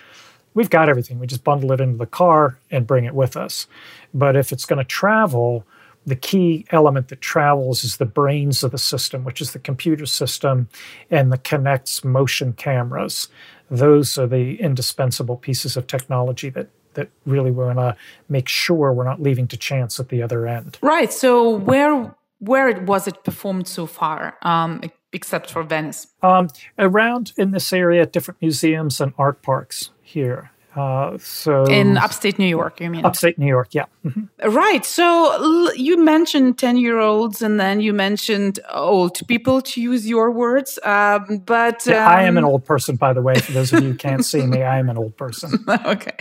We've 0.54 0.70
got 0.70 0.88
everything. 0.88 1.18
We 1.18 1.26
just 1.26 1.44
bundle 1.44 1.70
it 1.72 1.82
into 1.82 1.98
the 1.98 2.06
car 2.06 2.58
and 2.70 2.86
bring 2.86 3.04
it 3.04 3.14
with 3.14 3.36
us. 3.36 3.66
But 4.14 4.36
if 4.36 4.52
it's 4.52 4.64
going 4.64 4.78
to 4.78 4.84
travel, 4.84 5.66
the 6.06 6.16
key 6.16 6.64
element 6.70 7.08
that 7.08 7.20
travels 7.20 7.82
is 7.82 7.96
the 7.96 8.06
brains 8.06 8.62
of 8.62 8.70
the 8.70 8.78
system, 8.78 9.24
which 9.24 9.40
is 9.40 9.52
the 9.52 9.58
computer 9.58 10.06
system 10.06 10.68
and 11.10 11.32
the 11.32 11.38
Kinects 11.38 12.04
motion 12.04 12.52
cameras. 12.52 13.28
Those 13.70 14.16
are 14.16 14.28
the 14.28 14.60
indispensable 14.60 15.36
pieces 15.36 15.76
of 15.76 15.86
technology 15.86 16.48
that 16.50 16.68
that 16.94 17.10
really 17.26 17.50
we 17.50 17.62
want 17.62 17.78
to 17.78 17.94
make 18.30 18.48
sure 18.48 18.90
we're 18.90 19.04
not 19.04 19.20
leaving 19.20 19.46
to 19.46 19.56
chance 19.56 20.00
at 20.00 20.08
the 20.08 20.22
other 20.22 20.46
end. 20.46 20.78
Right. 20.80 21.12
So 21.12 21.50
where 21.50 22.14
where 22.38 22.80
was 22.82 23.06
it 23.06 23.22
performed 23.24 23.66
so 23.68 23.86
far, 23.86 24.36
um, 24.42 24.82
except 25.12 25.50
for 25.50 25.62
Venice? 25.62 26.06
Um, 26.22 26.48
around 26.78 27.32
in 27.36 27.50
this 27.50 27.72
area, 27.72 28.02
at 28.02 28.12
different 28.12 28.40
museums 28.40 29.00
and 29.00 29.12
art 29.18 29.42
parks 29.42 29.90
here. 30.02 30.50
Uh, 30.76 31.16
so 31.18 31.64
in 31.64 31.96
upstate 31.96 32.38
New 32.38 32.46
York, 32.46 32.80
you 32.80 32.90
mean? 32.90 33.04
Upstate 33.04 33.38
New 33.38 33.46
York, 33.46 33.68
yeah. 33.72 33.86
Mm-hmm. 34.04 34.50
Right. 34.50 34.84
So 34.84 35.32
l- 35.32 35.74
you 35.74 35.96
mentioned 35.96 36.58
ten-year-olds, 36.58 37.40
and 37.40 37.58
then 37.58 37.80
you 37.80 37.94
mentioned 37.94 38.60
old 38.72 39.26
people, 39.26 39.62
to 39.62 39.80
use 39.80 40.06
your 40.06 40.30
words. 40.30 40.78
Um, 40.84 41.38
but 41.46 41.86
yeah, 41.86 42.06
um, 42.06 42.12
I 42.12 42.22
am 42.24 42.36
an 42.36 42.44
um, 42.44 42.50
old 42.50 42.64
person, 42.66 42.96
by 42.96 43.14
the 43.14 43.22
way. 43.22 43.40
For 43.40 43.52
those 43.52 43.72
of 43.72 43.82
you 43.82 43.92
who 43.92 43.96
can't 43.96 44.24
see 44.24 44.44
me, 44.44 44.62
I 44.62 44.78
am 44.78 44.90
an 44.90 44.98
old 44.98 45.16
person. 45.16 45.64
okay. 45.86 46.14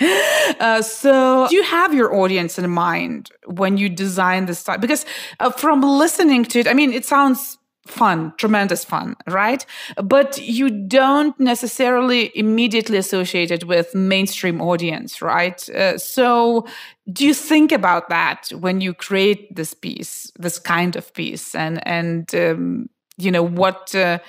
Uh, 0.59 0.81
so 0.81 1.47
do 1.49 1.55
you 1.55 1.63
have 1.63 1.93
your 1.93 2.15
audience 2.15 2.57
in 2.57 2.69
mind 2.69 3.31
when 3.45 3.77
you 3.77 3.89
design 3.89 4.45
this 4.45 4.59
style? 4.59 4.77
Because 4.77 5.05
uh, 5.41 5.51
from 5.51 5.81
listening 5.81 6.45
to 6.45 6.59
it, 6.59 6.67
I 6.67 6.73
mean, 6.73 6.93
it 6.93 7.05
sounds 7.05 7.57
fun, 7.86 8.34
tremendous 8.38 8.84
fun, 8.84 9.15
right? 9.28 9.65
But 10.04 10.41
you 10.41 10.69
don't 10.69 11.39
necessarily 11.39 12.32
immediately 12.36 12.98
associate 12.98 13.52
it 13.52 13.65
with 13.65 13.93
mainstream 13.93 14.60
audience, 14.60 15.21
right? 15.21 15.67
Uh, 15.69 15.98
so 15.98 16.65
do 17.12 17.26
you 17.26 17.34
think 17.34 17.71
about 17.71 18.10
that 18.10 18.50
when 18.60 18.82
you 18.82 18.93
create 18.93 19.56
this 19.56 19.74
piece, 19.74 20.32
this 20.39 20.58
kind 20.58 20.95
of 20.95 21.13
piece, 21.13 21.54
and 21.54 21.86
and 21.88 22.34
um, 22.36 22.89
you 23.17 23.32
know 23.32 23.43
what? 23.43 23.93
Uh, 23.93 24.19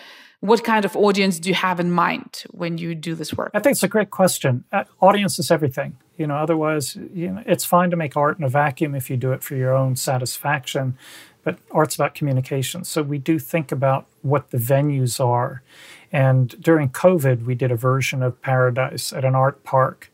what 0.41 0.63
kind 0.63 0.85
of 0.85 0.95
audience 0.95 1.41
do 1.41 1.49
you 1.49 1.55
have 1.55 1.81
in 1.81 1.91
mind 1.91 2.45
when 2.51 2.77
you 2.77 2.95
do 2.95 3.15
this 3.15 3.33
work? 3.33 3.51
I 3.55 3.59
think 3.59 3.73
it's 3.73 3.83
a 3.83 3.89
great 3.89 4.11
question. 4.11 4.65
Uh, 4.71 4.85
audience 5.01 5.39
is 5.39 5.51
everything. 5.51 5.97
You 6.19 6.27
know, 6.27 6.37
otherwise, 6.37 6.95
you 6.95 7.33
know, 7.33 7.43
it's 7.47 7.65
fine 7.65 7.91
to 7.91 7.97
make 7.97 8.17
art 8.17 8.39
in 8.39 8.45
a 8.45 8.49
vacuum 8.49 8.95
if 8.95 9.11
you 9.11 9.17
do 9.17 9.33
it 9.33 9.43
for 9.43 9.57
your 9.57 9.75
own 9.75 9.97
satisfaction 9.97 10.97
but 11.47 11.61
art's 11.71 11.95
about 11.95 12.17
communication. 12.17 12.83
So 12.83 13.05
we 13.05 13.19
do 13.19 13.39
think 13.39 13.71
about 13.71 14.07
what 14.23 14.51
the 14.51 14.59
venues 14.59 15.25
are. 15.25 15.63
And 16.11 16.61
during 16.61 16.89
COVID, 16.89 17.45
we 17.45 17.55
did 17.55 17.71
a 17.71 17.77
version 17.77 18.21
of 18.21 18.43
Paradise 18.43 19.13
at 19.13 19.25
an 19.25 19.37
art 19.37 19.63
park. 19.63 20.11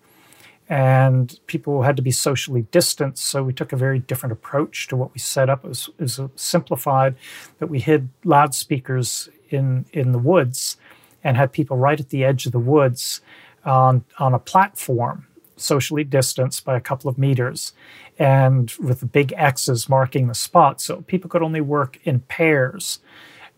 And 0.68 1.40
people 1.46 1.84
had 1.84 1.96
to 1.96 2.02
be 2.02 2.10
socially 2.10 2.66
distanced. 2.70 3.24
So 3.24 3.42
we 3.42 3.54
took 3.54 3.72
a 3.72 3.76
very 3.76 3.98
different 3.98 4.34
approach 4.34 4.88
to 4.88 4.96
what 4.96 5.14
we 5.14 5.20
set 5.20 5.48
up. 5.48 5.64
It 5.64 5.68
was, 5.68 5.88
it 5.98 6.02
was 6.02 6.20
simplified, 6.36 7.14
but 7.58 7.70
we 7.70 7.80
hid 7.80 8.10
loudspeakers 8.24 9.30
in, 9.48 9.86
in 9.90 10.12
the 10.12 10.18
woods 10.18 10.76
and 11.24 11.38
had 11.38 11.50
people 11.50 11.78
right 11.78 11.98
at 11.98 12.10
the 12.10 12.24
edge 12.24 12.44
of 12.44 12.52
the 12.52 12.58
woods 12.58 13.22
on, 13.64 14.04
on 14.18 14.34
a 14.34 14.38
platform 14.38 15.26
socially 15.56 16.04
distanced 16.04 16.64
by 16.64 16.76
a 16.76 16.80
couple 16.80 17.08
of 17.08 17.18
meters 17.18 17.72
and 18.18 18.72
with 18.80 19.00
the 19.00 19.06
big 19.06 19.32
X's 19.36 19.88
marking 19.88 20.28
the 20.28 20.34
spot. 20.34 20.80
So 20.80 21.02
people 21.02 21.30
could 21.30 21.42
only 21.42 21.60
work 21.60 21.98
in 22.04 22.20
pairs. 22.20 23.00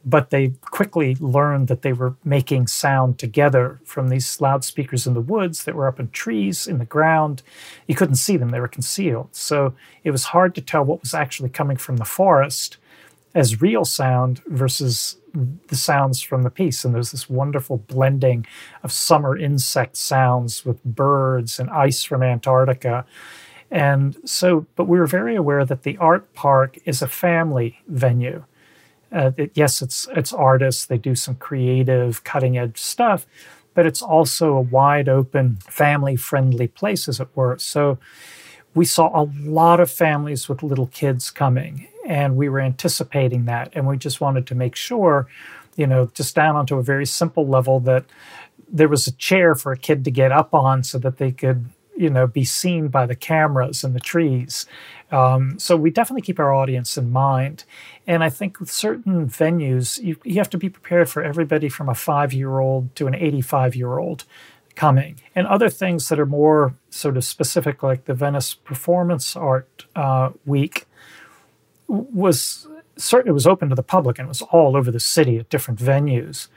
But 0.07 0.29
they 0.29 0.53
quickly 0.61 1.17
learned 1.19 1.69
that 1.69 1.81
they 1.81 1.95
were 1.95 2.17
making 2.25 2.67
sound 2.67 3.19
together 3.19 3.81
from 3.87 4.09
these 4.11 4.39
loudspeakers 4.39 5.07
in 5.07 5.15
the 5.15 5.21
woods 5.21 5.65
that 5.65 5.75
were 5.75 5.89
up 5.89 5.99
in 5.99 6.11
trees 6.11 6.67
in 6.67 6.77
the 6.77 6.85
ground. 6.85 7.43
You 7.87 7.95
couldn't 7.95 8.17
see 8.17 8.37
them, 8.37 8.51
they 8.51 8.61
were 8.61 8.69
concealed. 8.69 9.29
So 9.33 9.75
it 10.03 10.11
was 10.11 10.25
hard 10.25 10.55
to 10.57 10.61
tell 10.61 10.85
what 10.85 11.01
was 11.01 11.15
actually 11.15 11.49
coming 11.49 11.79
from 11.79 11.97
the 11.97 12.05
forest 12.05 12.77
as 13.35 13.61
real 13.61 13.85
sound 13.85 14.43
versus 14.47 15.17
the 15.67 15.77
sounds 15.77 16.21
from 16.21 16.43
the 16.43 16.51
piece. 16.51 16.85
And 16.85 16.95
there's 16.95 17.11
this 17.11 17.29
wonderful 17.29 17.79
blending 17.79 18.47
of 18.83 18.93
summer 18.93 19.37
insect 19.37 19.97
sounds 19.97 20.65
with 20.65 20.83
birds 20.85 21.59
and 21.59 21.69
ice 21.71 22.05
from 22.05 22.23
Antarctica. 22.23 23.05
And 23.71 24.17
so, 24.25 24.67
but 24.77 24.85
we 24.85 24.99
were 24.99 25.07
very 25.07 25.35
aware 25.35 25.65
that 25.65 25.83
the 25.83 25.97
art 25.99 26.33
park 26.35 26.79
is 26.85 27.03
a 27.03 27.09
family 27.09 27.81
venue. 27.89 28.45
Uh, 29.11 29.33
it, 29.37 29.53
yes, 29.55 29.83
it's 29.83 30.09
it's 30.15 30.33
artists. 30.33 30.87
They 30.87 30.99
do 30.99 31.15
some 31.15 31.37
creative, 31.37 32.25
cutting 32.25 32.57
edge 32.59 32.79
stuff, 32.79 33.27
but 33.75 33.87
it's 33.87 34.03
also 34.03 34.57
a 34.57 34.61
wide 34.61 35.09
open, 35.09 35.57
family 35.69 36.17
friendly 36.17 36.69
place, 36.69 37.09
as 37.09 37.21
it 37.21 37.29
were. 37.35 37.59
So 37.59 37.99
we 38.75 38.85
saw 38.85 39.11
a 39.15 39.31
lot 39.41 39.81
of 39.81 39.91
families 39.91 40.49
with 40.49 40.63
little 40.63 40.89
kids 40.89 41.31
coming, 41.31 41.89
and 42.05 42.37
we 42.37 42.49
were 42.49 42.61
anticipating 42.61 43.45
that, 43.47 43.73
and 43.75 43.87
we 43.87 43.97
just 43.97 44.21
wanted 44.21 44.47
to 44.49 44.55
make 44.55 44.77
sure, 44.77 45.27
you 45.77 45.87
know, 45.87 46.11
just 46.15 46.35
down 46.35 46.57
onto 46.57 46.77
a 46.77 46.83
very 46.83 47.07
simple 47.07 47.47
level 47.47 47.81
that 47.81 48.05
there 48.69 48.89
was 48.89 49.07
a 49.07 49.13
chair 49.13 49.55
for 49.55 49.73
a 49.73 49.77
kid 49.77 50.05
to 50.05 50.11
get 50.11 50.33
up 50.33 50.55
on 50.55 50.83
so 50.83 50.99
that 50.99 51.19
they 51.19 51.33
could 51.33 51.67
you 51.97 52.11
know 52.11 52.27
be 52.27 52.45
seen 52.45 52.89
by 52.89 53.07
the 53.07 53.15
cameras 53.15 53.85
and 53.85 53.95
the 53.95 54.01
trees. 54.01 54.67
Um, 55.11 55.59
so 55.59 55.77
we 55.77 55.91
definitely 55.91 56.23
keep 56.23 56.41
our 56.41 56.53
audience 56.53 56.97
in 56.97 57.11
mind. 57.11 57.65
And 58.07 58.23
i 58.25 58.29
think 58.29 58.61
with 58.61 58.71
certain 58.71 59.29
venues 59.29 60.03
you, 60.03 60.17
you 60.25 60.35
have 60.37 60.51
to 60.51 60.59
be 60.59 60.69
prepared 60.69 61.09
for 61.09 61.23
everybody 61.23 61.69
from 61.69 61.89
a 61.89 61.95
five 61.95 62.33
year 62.33 62.59
old 62.59 62.95
to 62.97 63.07
an 63.07 63.15
85 63.15 63.77
year 63.77 63.99
old 63.99 64.25
coming. 64.75 65.21
And 65.35 65.47
other 65.47 65.69
things 65.69 66.09
that 66.09 66.19
are 66.19 66.27
more 66.27 66.75
sort 66.91 67.17
of 67.17 67.25
specific 67.25 67.83
like 67.83 68.07
the 68.07 68.15
venice 68.15 68.55
performance 68.55 69.37
art 69.37 69.87
uh, 69.95 70.31
week 70.45 70.87
was 71.95 72.67
certainly 72.97 73.33
was 73.33 73.47
open 73.47 73.69
to 73.69 73.75
the 73.75 73.83
public 73.83 74.19
and 74.19 74.27
it 74.27 74.29
was 74.29 74.43
all 74.43 74.77
over 74.77 74.91
the 74.91 75.01
city 75.01 75.39
at 75.39 75.49
different 75.49 75.81
venues 75.81 76.49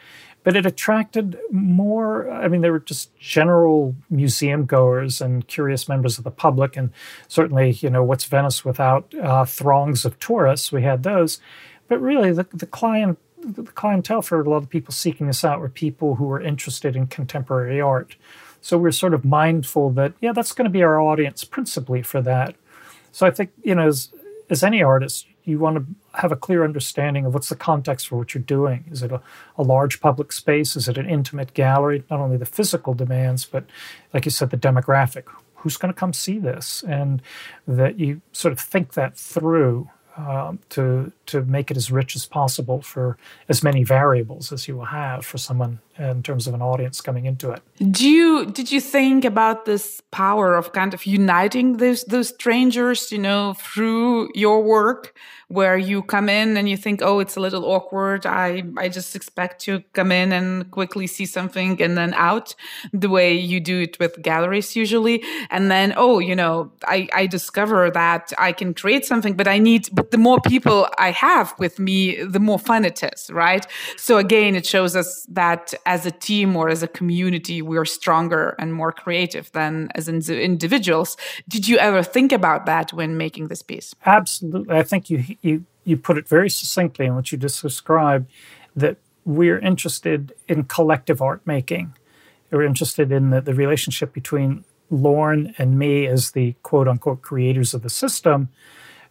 but 0.48 0.56
it 0.56 0.66
attracted 0.66 1.38
more. 1.52 2.32
I 2.32 2.48
mean, 2.48 2.62
there 2.62 2.72
were 2.72 2.80
just 2.80 3.14
general 3.18 3.94
museum 4.10 4.66
goers 4.66 5.20
and 5.20 5.46
curious 5.46 5.90
members 5.90 6.18
of 6.18 6.24
the 6.24 6.32
public, 6.32 6.78
and 6.78 6.92
certainly, 7.28 7.72
you 7.72 7.90
know, 7.90 8.02
what's 8.02 8.24
Venice 8.24 8.64
without 8.64 9.14
uh, 9.16 9.44
throngs 9.44 10.06
of 10.06 10.18
tourists? 10.20 10.72
We 10.72 10.84
had 10.84 11.04
those, 11.04 11.42
but 11.90 12.00
really, 12.00 12.32
the 12.32 12.48
the 12.54 12.66
client 12.66 13.20
the 13.44 13.64
clientele 13.64 14.22
for 14.22 14.40
a 14.40 14.50
lot 14.50 14.64
of 14.64 14.70
people 14.70 14.94
seeking 14.94 15.28
this 15.28 15.44
out 15.44 15.60
were 15.60 15.68
people 15.68 16.16
who 16.16 16.24
were 16.24 16.40
interested 16.40 16.96
in 16.96 17.08
contemporary 17.08 17.82
art. 17.82 18.16
So 18.62 18.78
we're 18.78 18.94
sort 18.94 19.14
of 19.14 19.26
mindful 19.26 19.90
that 19.92 20.14
yeah, 20.22 20.32
that's 20.32 20.54
going 20.54 20.64
to 20.64 20.70
be 20.72 20.82
our 20.82 20.98
audience 20.98 21.44
principally 21.44 22.04
for 22.04 22.22
that. 22.22 22.56
So 23.12 23.28
I 23.28 23.32
think 23.32 23.52
you 23.64 23.76
know, 23.76 23.90
as 23.90 24.14
as 24.50 24.64
any 24.64 24.82
artist, 24.82 25.28
you 25.44 25.60
want 25.60 25.78
to 25.78 25.86
have 26.20 26.32
a 26.32 26.36
clear 26.36 26.64
understanding 26.64 27.26
of 27.26 27.34
what's 27.34 27.50
the 27.50 27.56
context 27.56 28.08
for 28.08 28.18
what 28.18 28.34
you're 28.34 28.44
doing. 28.44 28.86
Is 28.92 29.04
it 29.04 29.12
a, 29.12 29.22
a, 29.58 29.64
large 29.64 30.02
public 30.02 30.32
space? 30.32 30.76
Is 30.76 30.88
it 30.88 30.98
an 30.98 31.10
intimate 31.10 31.54
gallery? 31.54 32.04
Not 32.10 32.20
only 32.20 32.38
the 32.38 32.46
physical 32.46 32.94
demands, 32.94 33.46
but 33.46 33.66
like 34.14 34.26
you 34.26 34.32
said, 34.32 34.50
the 34.50 34.58
demographic. 34.58 35.24
Who's 35.56 35.78
going 35.78 35.94
to 35.94 36.00
come 36.00 36.14
see 36.14 36.38
this? 36.38 36.84
And 36.88 37.22
that 37.68 38.00
you 38.00 38.22
sort 38.32 38.52
of 38.52 38.60
think 38.60 38.94
that 38.94 39.18
through 39.18 39.90
um, 40.18 40.60
to 40.70 41.12
to 41.28 41.44
make 41.44 41.70
it 41.70 41.78
as 41.78 41.92
rich 41.92 42.16
as 42.16 42.26
possible 42.26 42.82
for 42.82 43.18
as 43.50 43.64
many 43.64 43.84
variables 43.84 44.52
as 44.52 44.68
you 44.68 44.76
will 44.76 44.86
have 44.86 45.26
for 45.26 45.38
someone 45.38 45.80
in 46.00 46.24
terms 46.24 46.48
of 46.48 46.54
an 46.54 46.62
audience 46.62 47.02
coming 47.02 47.26
into 47.26 47.52
it. 47.52 47.62
Do 47.92 48.10
you 48.10 48.46
did 48.46 48.72
you 48.72 48.82
think 48.82 49.26
about 49.26 49.66
this 49.66 50.02
power 50.12 50.56
of 50.56 50.74
kind 50.74 50.94
of 50.94 51.06
uniting 51.06 51.78
those 51.78 52.04
those 52.06 52.30
strangers, 52.30 53.12
you 53.12 53.20
know, 53.20 53.54
through 53.54 54.30
your 54.34 54.64
work? 54.64 55.14
where 55.50 55.78
you 55.78 56.02
come 56.02 56.28
in 56.28 56.58
and 56.58 56.68
you 56.68 56.76
think, 56.76 57.02
oh, 57.02 57.20
it's 57.20 57.38
a 57.38 57.40
little 57.40 57.64
awkward. 57.64 58.26
I, 58.26 58.64
I 58.76 58.90
just 58.90 59.16
expect 59.16 59.62
to 59.62 59.82
come 59.94 60.12
in 60.12 60.34
and 60.34 60.70
quickly 60.72 61.08
see 61.08 61.26
something 61.26 61.82
and 61.82 61.98
then 61.98 62.14
out 62.16 62.54
the 62.92 63.08
way 63.08 63.34
you 63.34 63.62
do 63.62 63.82
it 63.82 63.98
with 63.98 64.22
galleries 64.22 64.76
usually. 64.76 65.24
And 65.50 65.72
then, 65.72 65.94
oh, 65.96 66.20
you 66.20 66.36
know, 66.36 66.72
I, 66.84 67.08
I 67.14 67.28
discover 67.28 67.90
that 67.92 68.34
I 68.38 68.52
can 68.52 68.74
create 68.74 69.06
something, 69.06 69.36
but 69.36 69.48
I 69.48 69.58
need, 69.58 69.88
but 69.94 70.07
the 70.12 70.18
more 70.18 70.40
people 70.42 70.88
I 70.98 71.12
have 71.12 71.54
with 71.60 71.80
me, 71.80 72.24
the 72.24 72.40
more 72.40 72.60
fun 72.60 72.86
it 72.86 73.02
is, 73.04 73.30
right? 73.32 73.66
So 73.98 74.18
again, 74.18 74.56
it 74.56 74.66
shows 74.66 74.96
us 74.96 75.26
that 75.30 75.74
as 75.86 76.06
a 76.06 76.12
team 76.12 76.56
or 76.56 76.70
as 76.70 76.84
a 76.84 76.88
community, 76.88 77.62
we're 77.62 77.86
stronger 77.86 78.56
and 78.60 78.74
more 78.74 78.92
creative 78.92 79.52
than 79.52 79.90
as 79.96 80.08
individuals. 80.08 81.18
Did 81.48 81.68
you 81.68 81.78
ever 81.78 82.04
think 82.04 82.32
about 82.32 82.66
that 82.66 82.94
when 82.94 83.18
making 83.18 83.48
this 83.48 83.62
piece? 83.62 83.94
Absolutely. 84.06 84.76
I 84.76 84.84
think 84.84 85.10
you 85.10 85.24
you 85.42 85.66
you 85.84 85.98
put 85.98 86.18
it 86.18 86.28
very 86.28 86.50
succinctly 86.50 87.06
in 87.06 87.16
what 87.16 87.32
you 87.32 87.38
just 87.38 87.62
described 87.62 88.30
that 88.76 88.98
we're 89.26 89.60
interested 89.60 90.34
in 90.48 90.64
collective 90.64 91.22
art 91.22 91.42
making. 91.46 91.94
We're 92.52 92.64
interested 92.64 93.12
in 93.12 93.30
the, 93.30 93.42
the 93.42 93.54
relationship 93.54 94.14
between 94.14 94.64
Lorne 94.90 95.54
and 95.58 95.78
me 95.78 96.08
as 96.08 96.32
the 96.32 96.56
quote 96.64 96.88
unquote 96.88 97.22
creators 97.22 97.74
of 97.74 97.82
the 97.82 97.90
system. 97.90 98.50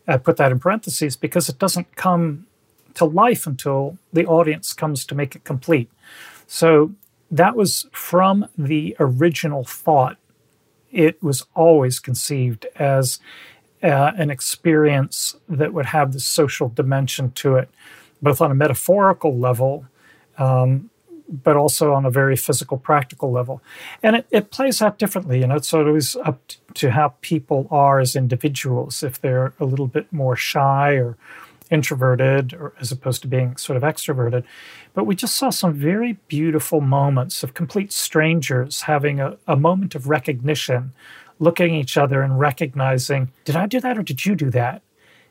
I 0.07 0.17
put 0.19 0.37
that 0.37 0.53
in 0.53 0.59
parentheses 0.59 1.17
because 1.17 1.49
it 1.49 1.59
doesn't 1.59 1.97
come 1.97 2.47
to 2.95 3.05
life 3.05 3.47
until 3.47 3.99
the 4.13 4.27
audience 4.27 4.73
comes 4.73 5.05
to 5.07 5.15
make 5.15 5.35
it 5.37 5.45
complete. 5.45 5.91
So 6.47 6.95
that 7.31 7.57
was 7.57 7.87
from 7.93 8.49
the 8.57 8.97
original 8.99 9.65
thought. 9.65 10.17
It 10.93 11.23
was 11.23 11.45
always 11.55 11.99
conceived 11.99 12.67
as 12.77 13.19
uh, 13.83 14.13
an 14.17 14.31
experience 14.31 15.37
that 15.49 15.73
would 15.73 15.87
have 15.87 16.13
this 16.13 16.25
social 16.25 16.69
dimension 16.69 17.33
to 17.33 17.57
it, 17.57 17.69
both 18.23 18.41
on 18.41 18.51
a 18.51 18.55
metaphorical 18.55 19.37
level, 19.39 19.87
um, 20.39 20.91
but 21.29 21.57
also 21.57 21.93
on 21.93 22.05
a 22.05 22.11
very 22.11 22.37
physical, 22.37 22.79
practical 22.79 23.31
level. 23.31 23.63
And 24.03 24.17
it, 24.17 24.27
it 24.31 24.51
plays 24.51 24.81
out 24.81 24.99
differently. 24.99 25.41
You 25.41 25.49
know, 25.49 25.57
it's 25.57 25.75
always 25.75 26.17
up 26.17 26.41
to 26.75 26.91
how 26.91 27.15
people 27.21 27.67
are 27.71 27.99
as 27.99 28.15
individuals. 28.15 29.03
If 29.03 29.21
they're 29.21 29.53
a 29.59 29.65
little 29.65 29.89
bit 29.89 30.13
more 30.13 30.37
shy 30.37 30.93
or 30.95 31.17
introverted, 31.71 32.55
or 32.55 32.73
as 32.81 32.93
opposed 32.93 33.23
to 33.23 33.29
being 33.29 33.57
sort 33.57 33.77
of 33.77 33.83
extroverted. 33.83 34.45
But 34.95 35.05
we 35.05 35.15
just 35.17 35.37
saw 35.37 35.51
some 35.51 35.75
very 35.75 36.19
beautiful 36.29 36.81
moments 36.81 37.43
of 37.43 37.55
complete 37.55 37.93
strangers 37.93 38.83
having 38.83 39.21
a, 39.21 39.37
a 39.47 39.57
moment 39.57 39.95
of 39.95 40.09
recognition 40.09 40.93
looking 41.39 41.75
at 41.75 41.81
each 41.81 41.97
other 41.97 42.23
and 42.23 42.39
recognizing, 42.39 43.33
did 43.45 43.57
I 43.57 43.67
do 43.67 43.81
that 43.81 43.99
or 43.99 44.03
did 44.03 44.25
you 44.25 44.35
do 44.35 44.51
that? 44.51 44.83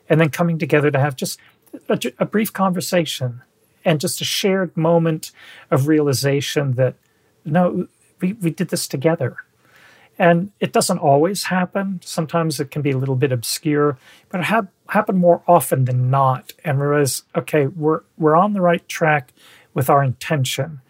And 0.08 0.20
then 0.20 0.30
coming 0.30 0.58
together 0.58 0.90
to 0.90 1.00
have 1.00 1.16
just 1.16 1.40
a, 1.88 1.98
a 2.18 2.26
brief 2.26 2.52
conversation 2.52 3.42
and 3.86 4.00
just 4.00 4.20
a 4.20 4.24
shared 4.24 4.76
moment 4.76 5.30
of 5.70 5.86
realization 5.86 6.72
that, 6.72 6.96
no, 7.44 7.86
we, 8.20 8.32
we 8.34 8.50
did 8.50 8.68
this 8.68 8.88
together. 8.88 9.36
And 10.18 10.50
it 10.60 10.72
doesn't 10.72 10.98
always 10.98 11.44
happen. 11.44 12.00
Sometimes 12.02 12.58
it 12.58 12.70
can 12.70 12.82
be 12.82 12.90
a 12.90 12.98
little 12.98 13.16
bit 13.16 13.32
obscure, 13.32 13.96
but 14.28 14.40
it 14.40 14.46
ha- 14.46 14.66
happened 14.88 15.18
more 15.18 15.42
often 15.46 15.84
than 15.84 16.10
not. 16.10 16.52
And 16.64 16.80
realize, 16.80 17.22
okay, 17.36 17.66
we're 17.66 18.00
we're 18.18 18.36
on 18.36 18.54
the 18.54 18.62
right 18.62 18.86
track 18.88 19.32
with 19.72 19.88
our 19.88 20.02
intention, 20.02 20.80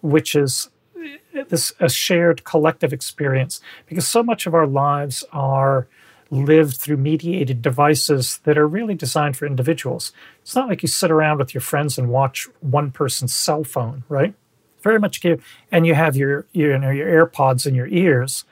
which 0.00 0.34
is 0.34 0.70
uh, 0.96 1.44
this 1.48 1.74
a 1.78 1.90
shared 1.90 2.44
collective 2.44 2.92
experience 2.92 3.60
because 3.86 4.08
so 4.08 4.22
much 4.22 4.46
of 4.46 4.54
our 4.54 4.66
lives 4.66 5.24
are 5.30 5.86
lived 6.30 6.76
through 6.76 6.96
mediated 6.96 7.60
devices 7.60 8.38
that 8.44 8.56
are 8.56 8.68
really 8.68 8.94
designed 8.94 9.36
for 9.36 9.46
individuals. 9.46 10.12
It's 10.42 10.54
not 10.54 10.68
like 10.68 10.82
you 10.82 10.88
sit 10.88 11.10
around 11.10 11.38
with 11.38 11.54
your 11.54 11.60
friends 11.60 11.98
and 11.98 12.08
watch 12.08 12.48
one 12.60 12.90
person's 12.90 13.34
cell 13.34 13.64
phone, 13.64 14.04
right? 14.08 14.34
Very 14.82 14.98
much 14.98 15.20
give, 15.20 15.44
and 15.70 15.86
you 15.86 15.94
have 15.94 16.16
your 16.16 16.46
you 16.52 16.76
know 16.78 16.90
your 16.90 17.26
AirPods 17.26 17.66
in 17.66 17.74
your 17.74 17.88
ears. 17.88 18.44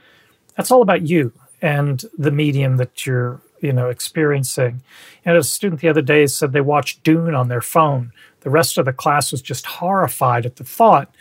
That's 0.57 0.71
all 0.71 0.83
about 0.83 1.09
you 1.09 1.33
and 1.63 2.05
the 2.17 2.31
medium 2.31 2.77
that 2.77 3.07
you're 3.07 3.41
you 3.61 3.73
know 3.73 3.89
experiencing. 3.89 4.83
And 5.25 5.37
a 5.37 5.43
student 5.43 5.81
the 5.81 5.89
other 5.89 6.03
day 6.03 6.27
said 6.27 6.53
they 6.53 6.61
watched 6.61 7.03
Dune 7.03 7.35
on 7.35 7.49
their 7.49 7.63
phone. 7.63 8.13
The 8.41 8.51
rest 8.51 8.77
of 8.77 8.85
the 8.85 8.93
class 8.93 9.33
was 9.33 9.41
just 9.41 9.67
horrified 9.67 10.45
at 10.45 10.57
the 10.57 10.65
thought 10.65 11.15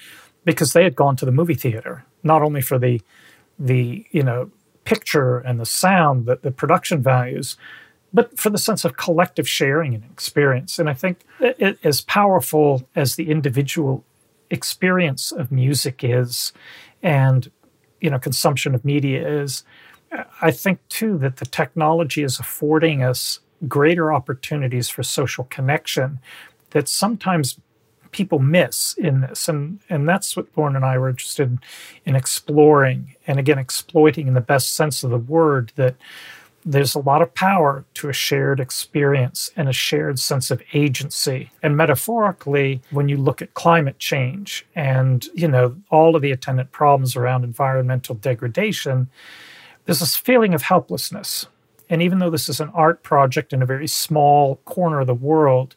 because 0.43 0.73
they 0.73 0.83
had 0.83 0.95
gone 0.95 1.15
to 1.17 1.25
the 1.25 1.31
movie 1.31 1.55
theater 1.55 2.03
not 2.23 2.41
only 2.41 2.61
for 2.61 2.77
the 2.77 3.01
the 3.57 4.05
you 4.11 4.21
know 4.21 4.51
picture 4.87 5.39
and 5.39 5.59
the 5.59 5.65
sound, 5.65 6.25
the, 6.27 6.37
the 6.41 6.49
production 6.49 7.03
values, 7.03 7.57
but 8.13 8.39
for 8.39 8.49
the 8.49 8.57
sense 8.57 8.85
of 8.85 8.95
collective 8.95 9.47
sharing 9.47 9.93
and 9.93 10.05
experience. 10.05 10.79
And 10.79 10.89
I 10.89 10.93
think 10.93 11.25
it, 11.41 11.77
as 11.83 11.99
powerful 11.99 12.87
as 12.95 13.17
the 13.17 13.29
individual 13.29 14.05
experience 14.49 15.33
of 15.33 15.51
music 15.51 16.05
is, 16.05 16.53
and 17.03 17.51
you 17.99 18.09
know 18.09 18.17
consumption 18.17 18.73
of 18.73 18.85
media 18.85 19.27
is, 19.43 19.65
I 20.41 20.51
think 20.51 20.79
too 20.87 21.17
that 21.17 21.35
the 21.35 21.45
technology 21.45 22.23
is 22.23 22.39
affording 22.39 23.03
us 23.03 23.41
greater 23.67 24.13
opportunities 24.13 24.87
for 24.87 25.03
social 25.03 25.43
connection 25.43 26.19
that 26.69 26.87
sometimes 26.87 27.59
people 28.11 28.39
miss 28.39 28.93
in 28.97 29.21
this. 29.21 29.47
And 29.47 29.79
and 29.89 30.07
that's 30.07 30.35
what 30.35 30.47
Lorne 30.55 30.75
and 30.75 30.85
I 30.85 30.97
were 30.97 31.09
interested 31.09 31.59
in 32.05 32.15
exploring 32.15 33.15
and 33.27 33.39
again 33.39 33.59
exploiting 33.59 34.27
in 34.27 34.33
the 34.33 34.41
best 34.41 34.75
sense 34.75 35.03
of 35.03 35.11
the 35.11 35.17
word 35.17 35.71
that 35.75 35.95
there's 36.65 36.95
a 36.95 36.99
lot 36.99 37.21
of 37.21 37.33
power 37.33 37.85
to 37.93 38.09
a 38.09 38.13
shared 38.13 38.59
experience 38.59 39.51
and 39.55 39.69
a 39.69 39.73
shared 39.73 40.19
sense 40.19 40.51
of 40.51 40.61
agency. 40.73 41.49
And 41.63 41.77
metaphorically 41.77 42.81
when 42.91 43.07
you 43.07 43.17
look 43.17 43.41
at 43.41 43.53
climate 43.53 43.99
change 43.99 44.65
and 44.75 45.25
you 45.33 45.47
know 45.47 45.75
all 45.89 46.15
of 46.15 46.21
the 46.21 46.31
attendant 46.31 46.71
problems 46.71 47.15
around 47.15 47.43
environmental 47.43 48.15
degradation 48.15 49.09
there's 49.85 50.01
this 50.01 50.17
feeling 50.17 50.53
of 50.53 50.61
helplessness. 50.63 51.47
And 51.89 52.01
even 52.01 52.19
though 52.19 52.29
this 52.29 52.49
is 52.49 52.59
an 52.59 52.69
art 52.73 53.03
project 53.03 53.53
in 53.53 53.61
a 53.61 53.65
very 53.65 53.87
small 53.87 54.57
corner 54.65 54.99
of 54.99 55.07
the 55.07 55.13
world 55.13 55.75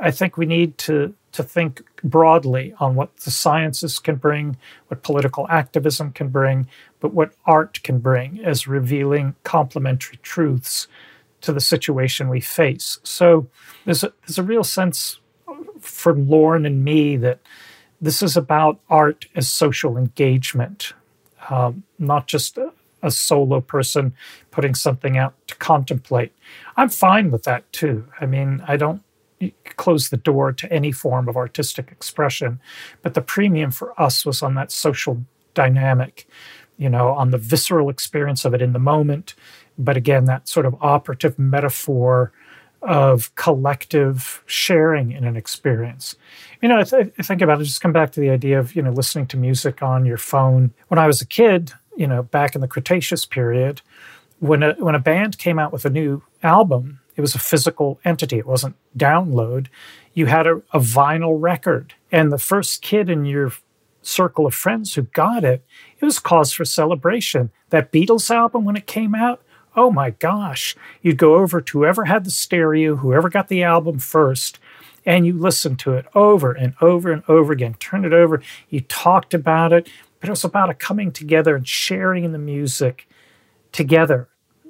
I 0.00 0.10
think 0.10 0.36
we 0.36 0.46
need 0.46 0.78
to 0.78 1.14
to 1.32 1.42
think 1.42 1.82
broadly 2.04 2.72
on 2.78 2.94
what 2.94 3.16
the 3.18 3.30
sciences 3.30 3.98
can 3.98 4.14
bring, 4.14 4.56
what 4.86 5.02
political 5.02 5.48
activism 5.48 6.12
can 6.12 6.28
bring, 6.28 6.68
but 7.00 7.12
what 7.12 7.32
art 7.44 7.82
can 7.82 7.98
bring 7.98 8.38
as 8.44 8.68
revealing 8.68 9.34
complementary 9.42 10.16
truths 10.22 10.86
to 11.40 11.52
the 11.52 11.60
situation 11.60 12.28
we 12.28 12.40
face. 12.40 13.00
So 13.02 13.48
there's 13.84 14.04
a, 14.04 14.12
there's 14.22 14.38
a 14.38 14.44
real 14.44 14.62
sense 14.62 15.18
for 15.80 16.14
Lorne 16.14 16.66
and 16.66 16.84
me 16.84 17.16
that 17.16 17.40
this 18.00 18.22
is 18.22 18.36
about 18.36 18.78
art 18.88 19.26
as 19.34 19.48
social 19.48 19.96
engagement, 19.96 20.92
um, 21.50 21.82
not 21.98 22.28
just 22.28 22.56
a, 22.58 22.72
a 23.02 23.10
solo 23.10 23.60
person 23.60 24.14
putting 24.50 24.74
something 24.74 25.18
out 25.18 25.34
to 25.48 25.56
contemplate. 25.56 26.32
I'm 26.76 26.88
fine 26.88 27.30
with 27.30 27.42
that 27.42 27.70
too. 27.72 28.06
I 28.20 28.26
mean, 28.26 28.62
I 28.66 28.76
don't 28.76 29.02
close 29.76 30.08
the 30.08 30.16
door 30.16 30.52
to 30.52 30.72
any 30.72 30.92
form 30.92 31.28
of 31.28 31.36
artistic 31.36 31.90
expression. 31.90 32.60
But 33.02 33.14
the 33.14 33.22
premium 33.22 33.70
for 33.70 33.98
us 34.00 34.24
was 34.24 34.42
on 34.42 34.54
that 34.54 34.72
social 34.72 35.22
dynamic, 35.54 36.26
you 36.76 36.88
know, 36.88 37.08
on 37.08 37.30
the 37.30 37.38
visceral 37.38 37.88
experience 37.88 38.44
of 38.44 38.54
it 38.54 38.62
in 38.62 38.72
the 38.72 38.78
moment. 38.78 39.34
But 39.78 39.96
again, 39.96 40.24
that 40.26 40.48
sort 40.48 40.66
of 40.66 40.76
operative 40.80 41.38
metaphor 41.38 42.32
of 42.82 43.34
collective 43.34 44.42
sharing 44.46 45.12
in 45.12 45.24
an 45.24 45.36
experience. 45.36 46.16
You 46.60 46.68
know, 46.68 46.78
I, 46.78 46.84
th- 46.84 47.14
think 47.22 47.40
about 47.40 47.60
it, 47.60 47.64
just 47.64 47.80
come 47.80 47.92
back 47.92 48.12
to 48.12 48.20
the 48.20 48.30
idea 48.30 48.58
of, 48.58 48.76
you 48.76 48.82
know, 48.82 48.90
listening 48.90 49.26
to 49.28 49.36
music 49.36 49.82
on 49.82 50.04
your 50.04 50.18
phone. 50.18 50.72
When 50.88 50.98
I 50.98 51.06
was 51.06 51.22
a 51.22 51.26
kid, 51.26 51.72
you 51.96 52.06
know, 52.06 52.22
back 52.22 52.54
in 52.54 52.60
the 52.60 52.68
Cretaceous 52.68 53.24
period, 53.24 53.80
when 54.38 54.62
a, 54.62 54.74
when 54.74 54.94
a 54.94 54.98
band 55.00 55.38
came 55.38 55.58
out 55.58 55.72
with 55.72 55.86
a 55.86 55.90
new 55.90 56.22
album, 56.42 57.00
it 57.16 57.20
was 57.20 57.34
a 57.34 57.38
physical 57.38 58.00
entity. 58.04 58.38
It 58.38 58.46
wasn't 58.46 58.76
download. 58.96 59.66
You 60.14 60.26
had 60.26 60.46
a, 60.46 60.62
a 60.72 60.80
vinyl 60.80 61.40
record. 61.40 61.94
And 62.10 62.32
the 62.32 62.38
first 62.38 62.82
kid 62.82 63.08
in 63.08 63.24
your 63.24 63.52
circle 64.02 64.46
of 64.46 64.54
friends 64.54 64.94
who 64.94 65.02
got 65.02 65.44
it, 65.44 65.64
it 65.98 66.04
was 66.04 66.18
cause 66.18 66.52
for 66.52 66.64
celebration. 66.64 67.50
That 67.70 67.92
Beatles 67.92 68.30
album, 68.30 68.64
when 68.64 68.76
it 68.76 68.86
came 68.86 69.14
out, 69.14 69.42
oh 69.76 69.90
my 69.90 70.10
gosh, 70.10 70.76
you'd 71.02 71.18
go 71.18 71.36
over 71.36 71.60
to 71.60 71.78
whoever 71.78 72.04
had 72.04 72.24
the 72.24 72.30
stereo, 72.30 72.96
whoever 72.96 73.28
got 73.28 73.48
the 73.48 73.62
album 73.62 73.98
first, 73.98 74.58
and 75.06 75.26
you 75.26 75.32
listened 75.34 75.78
to 75.80 75.92
it 75.92 76.06
over 76.14 76.52
and 76.52 76.74
over 76.80 77.12
and 77.12 77.22
over 77.28 77.52
again. 77.52 77.74
Turn 77.74 78.04
it 78.04 78.12
over. 78.12 78.40
You 78.68 78.80
talked 78.80 79.34
about 79.34 79.72
it, 79.72 79.88
but 80.20 80.28
it 80.28 80.32
was 80.32 80.44
about 80.44 80.70
a 80.70 80.74
coming 80.74 81.12
together 81.12 81.56
and 81.56 81.66
sharing 81.66 82.30
the 82.32 82.38
music 82.38 83.08
together, 83.72 84.28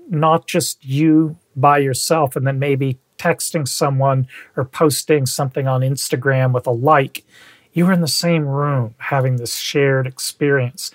not 0.08 0.46
just 0.46 0.84
you 0.84 1.36
by 1.56 1.78
yourself 1.78 2.36
and 2.36 2.46
then 2.46 2.58
maybe 2.58 2.98
texting 3.18 3.66
someone 3.66 4.26
or 4.56 4.64
posting 4.64 5.26
something 5.26 5.66
on 5.66 5.80
Instagram 5.80 6.52
with 6.52 6.66
a 6.66 6.70
like. 6.72 7.24
You 7.72 7.86
were 7.86 7.92
in 7.92 8.00
the 8.00 8.08
same 8.08 8.46
room 8.46 8.94
having 8.98 9.36
this 9.36 9.56
shared 9.56 10.06
experience. 10.06 10.90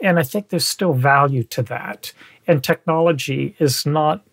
And 0.00 0.18
I 0.18 0.22
think 0.22 0.48
there's 0.48 0.66
still 0.66 0.92
value 0.92 1.44
to 1.44 1.62
that. 1.64 2.12
And 2.46 2.62
technology 2.62 3.54
is 3.58 3.86
not 3.86 4.24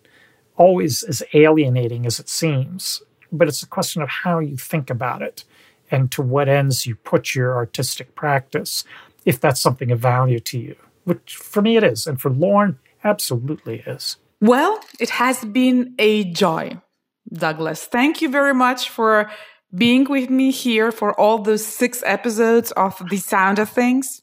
always 0.56 1.02
as 1.02 1.22
alienating 1.32 2.04
as 2.06 2.20
it 2.20 2.28
seems, 2.28 3.02
but 3.32 3.48
it's 3.48 3.62
a 3.62 3.68
question 3.68 4.02
of 4.02 4.08
how 4.08 4.40
you 4.40 4.56
think 4.56 4.90
about 4.90 5.22
it 5.22 5.44
and 5.90 6.10
to 6.12 6.22
what 6.22 6.48
ends 6.48 6.86
you 6.86 6.94
put 6.94 7.34
your 7.34 7.54
artistic 7.54 8.14
practice, 8.14 8.84
if 9.24 9.40
that's 9.40 9.60
something 9.60 9.90
of 9.90 9.98
value 9.98 10.38
to 10.38 10.58
you, 10.58 10.76
which 11.04 11.36
for 11.36 11.62
me 11.62 11.76
it 11.76 11.84
is. 11.84 12.06
And 12.06 12.20
for 12.20 12.30
Lorne, 12.30 12.78
absolutely 13.02 13.80
is. 13.86 14.16
Well, 14.40 14.80
it 14.98 15.10
has 15.10 15.44
been 15.44 15.94
a 15.98 16.24
joy, 16.32 16.80
Douglas. 17.30 17.84
Thank 17.84 18.22
you 18.22 18.30
very 18.30 18.54
much 18.54 18.88
for 18.88 19.30
being 19.72 20.04
with 20.08 20.30
me 20.30 20.50
here 20.50 20.90
for 20.90 21.18
all 21.18 21.38
those 21.38 21.64
six 21.64 22.02
episodes 22.04 22.72
of 22.72 23.00
The 23.08 23.18
Sound 23.18 23.60
of 23.60 23.68
Things. 23.68 24.20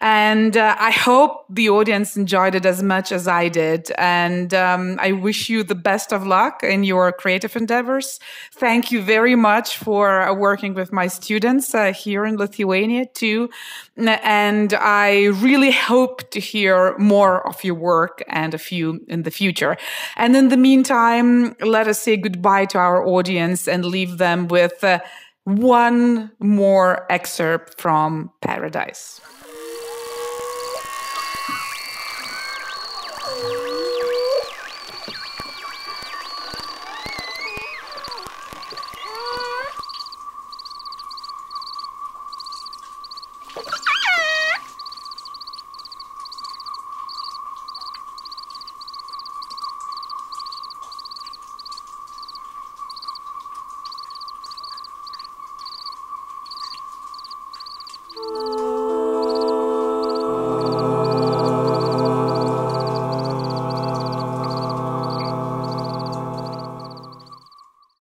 And 0.00 0.56
uh, 0.56 0.74
I 0.78 0.90
hope 0.90 1.44
the 1.50 1.68
audience 1.68 2.16
enjoyed 2.16 2.54
it 2.54 2.64
as 2.64 2.82
much 2.82 3.12
as 3.12 3.28
I 3.28 3.48
did. 3.48 3.90
And 3.98 4.54
um, 4.54 4.98
I 5.00 5.12
wish 5.12 5.50
you 5.50 5.62
the 5.62 5.74
best 5.74 6.12
of 6.12 6.26
luck 6.26 6.62
in 6.62 6.82
your 6.82 7.12
creative 7.12 7.56
endeavors. 7.56 8.18
Thank 8.52 8.90
you 8.90 9.02
very 9.02 9.34
much 9.34 9.76
for 9.76 10.22
uh, 10.22 10.32
working 10.32 10.72
with 10.72 10.92
my 10.92 11.08
students 11.08 11.74
uh, 11.74 11.92
here 11.92 12.24
in 12.24 12.36
Lithuania 12.36 13.04
too. 13.04 13.50
And 13.98 14.74
I 14.74 15.26
really 15.26 15.70
hope 15.70 16.30
to 16.30 16.40
hear 16.40 16.96
more 16.98 17.46
of 17.46 17.64
your 17.64 17.74
work 17.74 18.22
and 18.28 18.52
a 18.52 18.58
few 18.58 19.00
in 19.08 19.22
the 19.22 19.30
future. 19.30 19.76
And 20.16 20.36
in 20.36 20.48
the 20.48 20.56
meantime, 20.56 21.56
let 21.60 21.88
us 21.88 22.00
say 22.00 22.16
goodbye 22.16 22.66
to 22.66 22.78
our 22.78 23.06
audience 23.06 23.66
and 23.66 23.84
leave 23.84 24.18
them 24.18 24.48
with 24.48 24.84
uh, 24.84 25.00
one 25.44 26.30
more 26.40 27.06
excerpt 27.10 27.80
from 27.80 28.30
Paradise. 28.42 29.20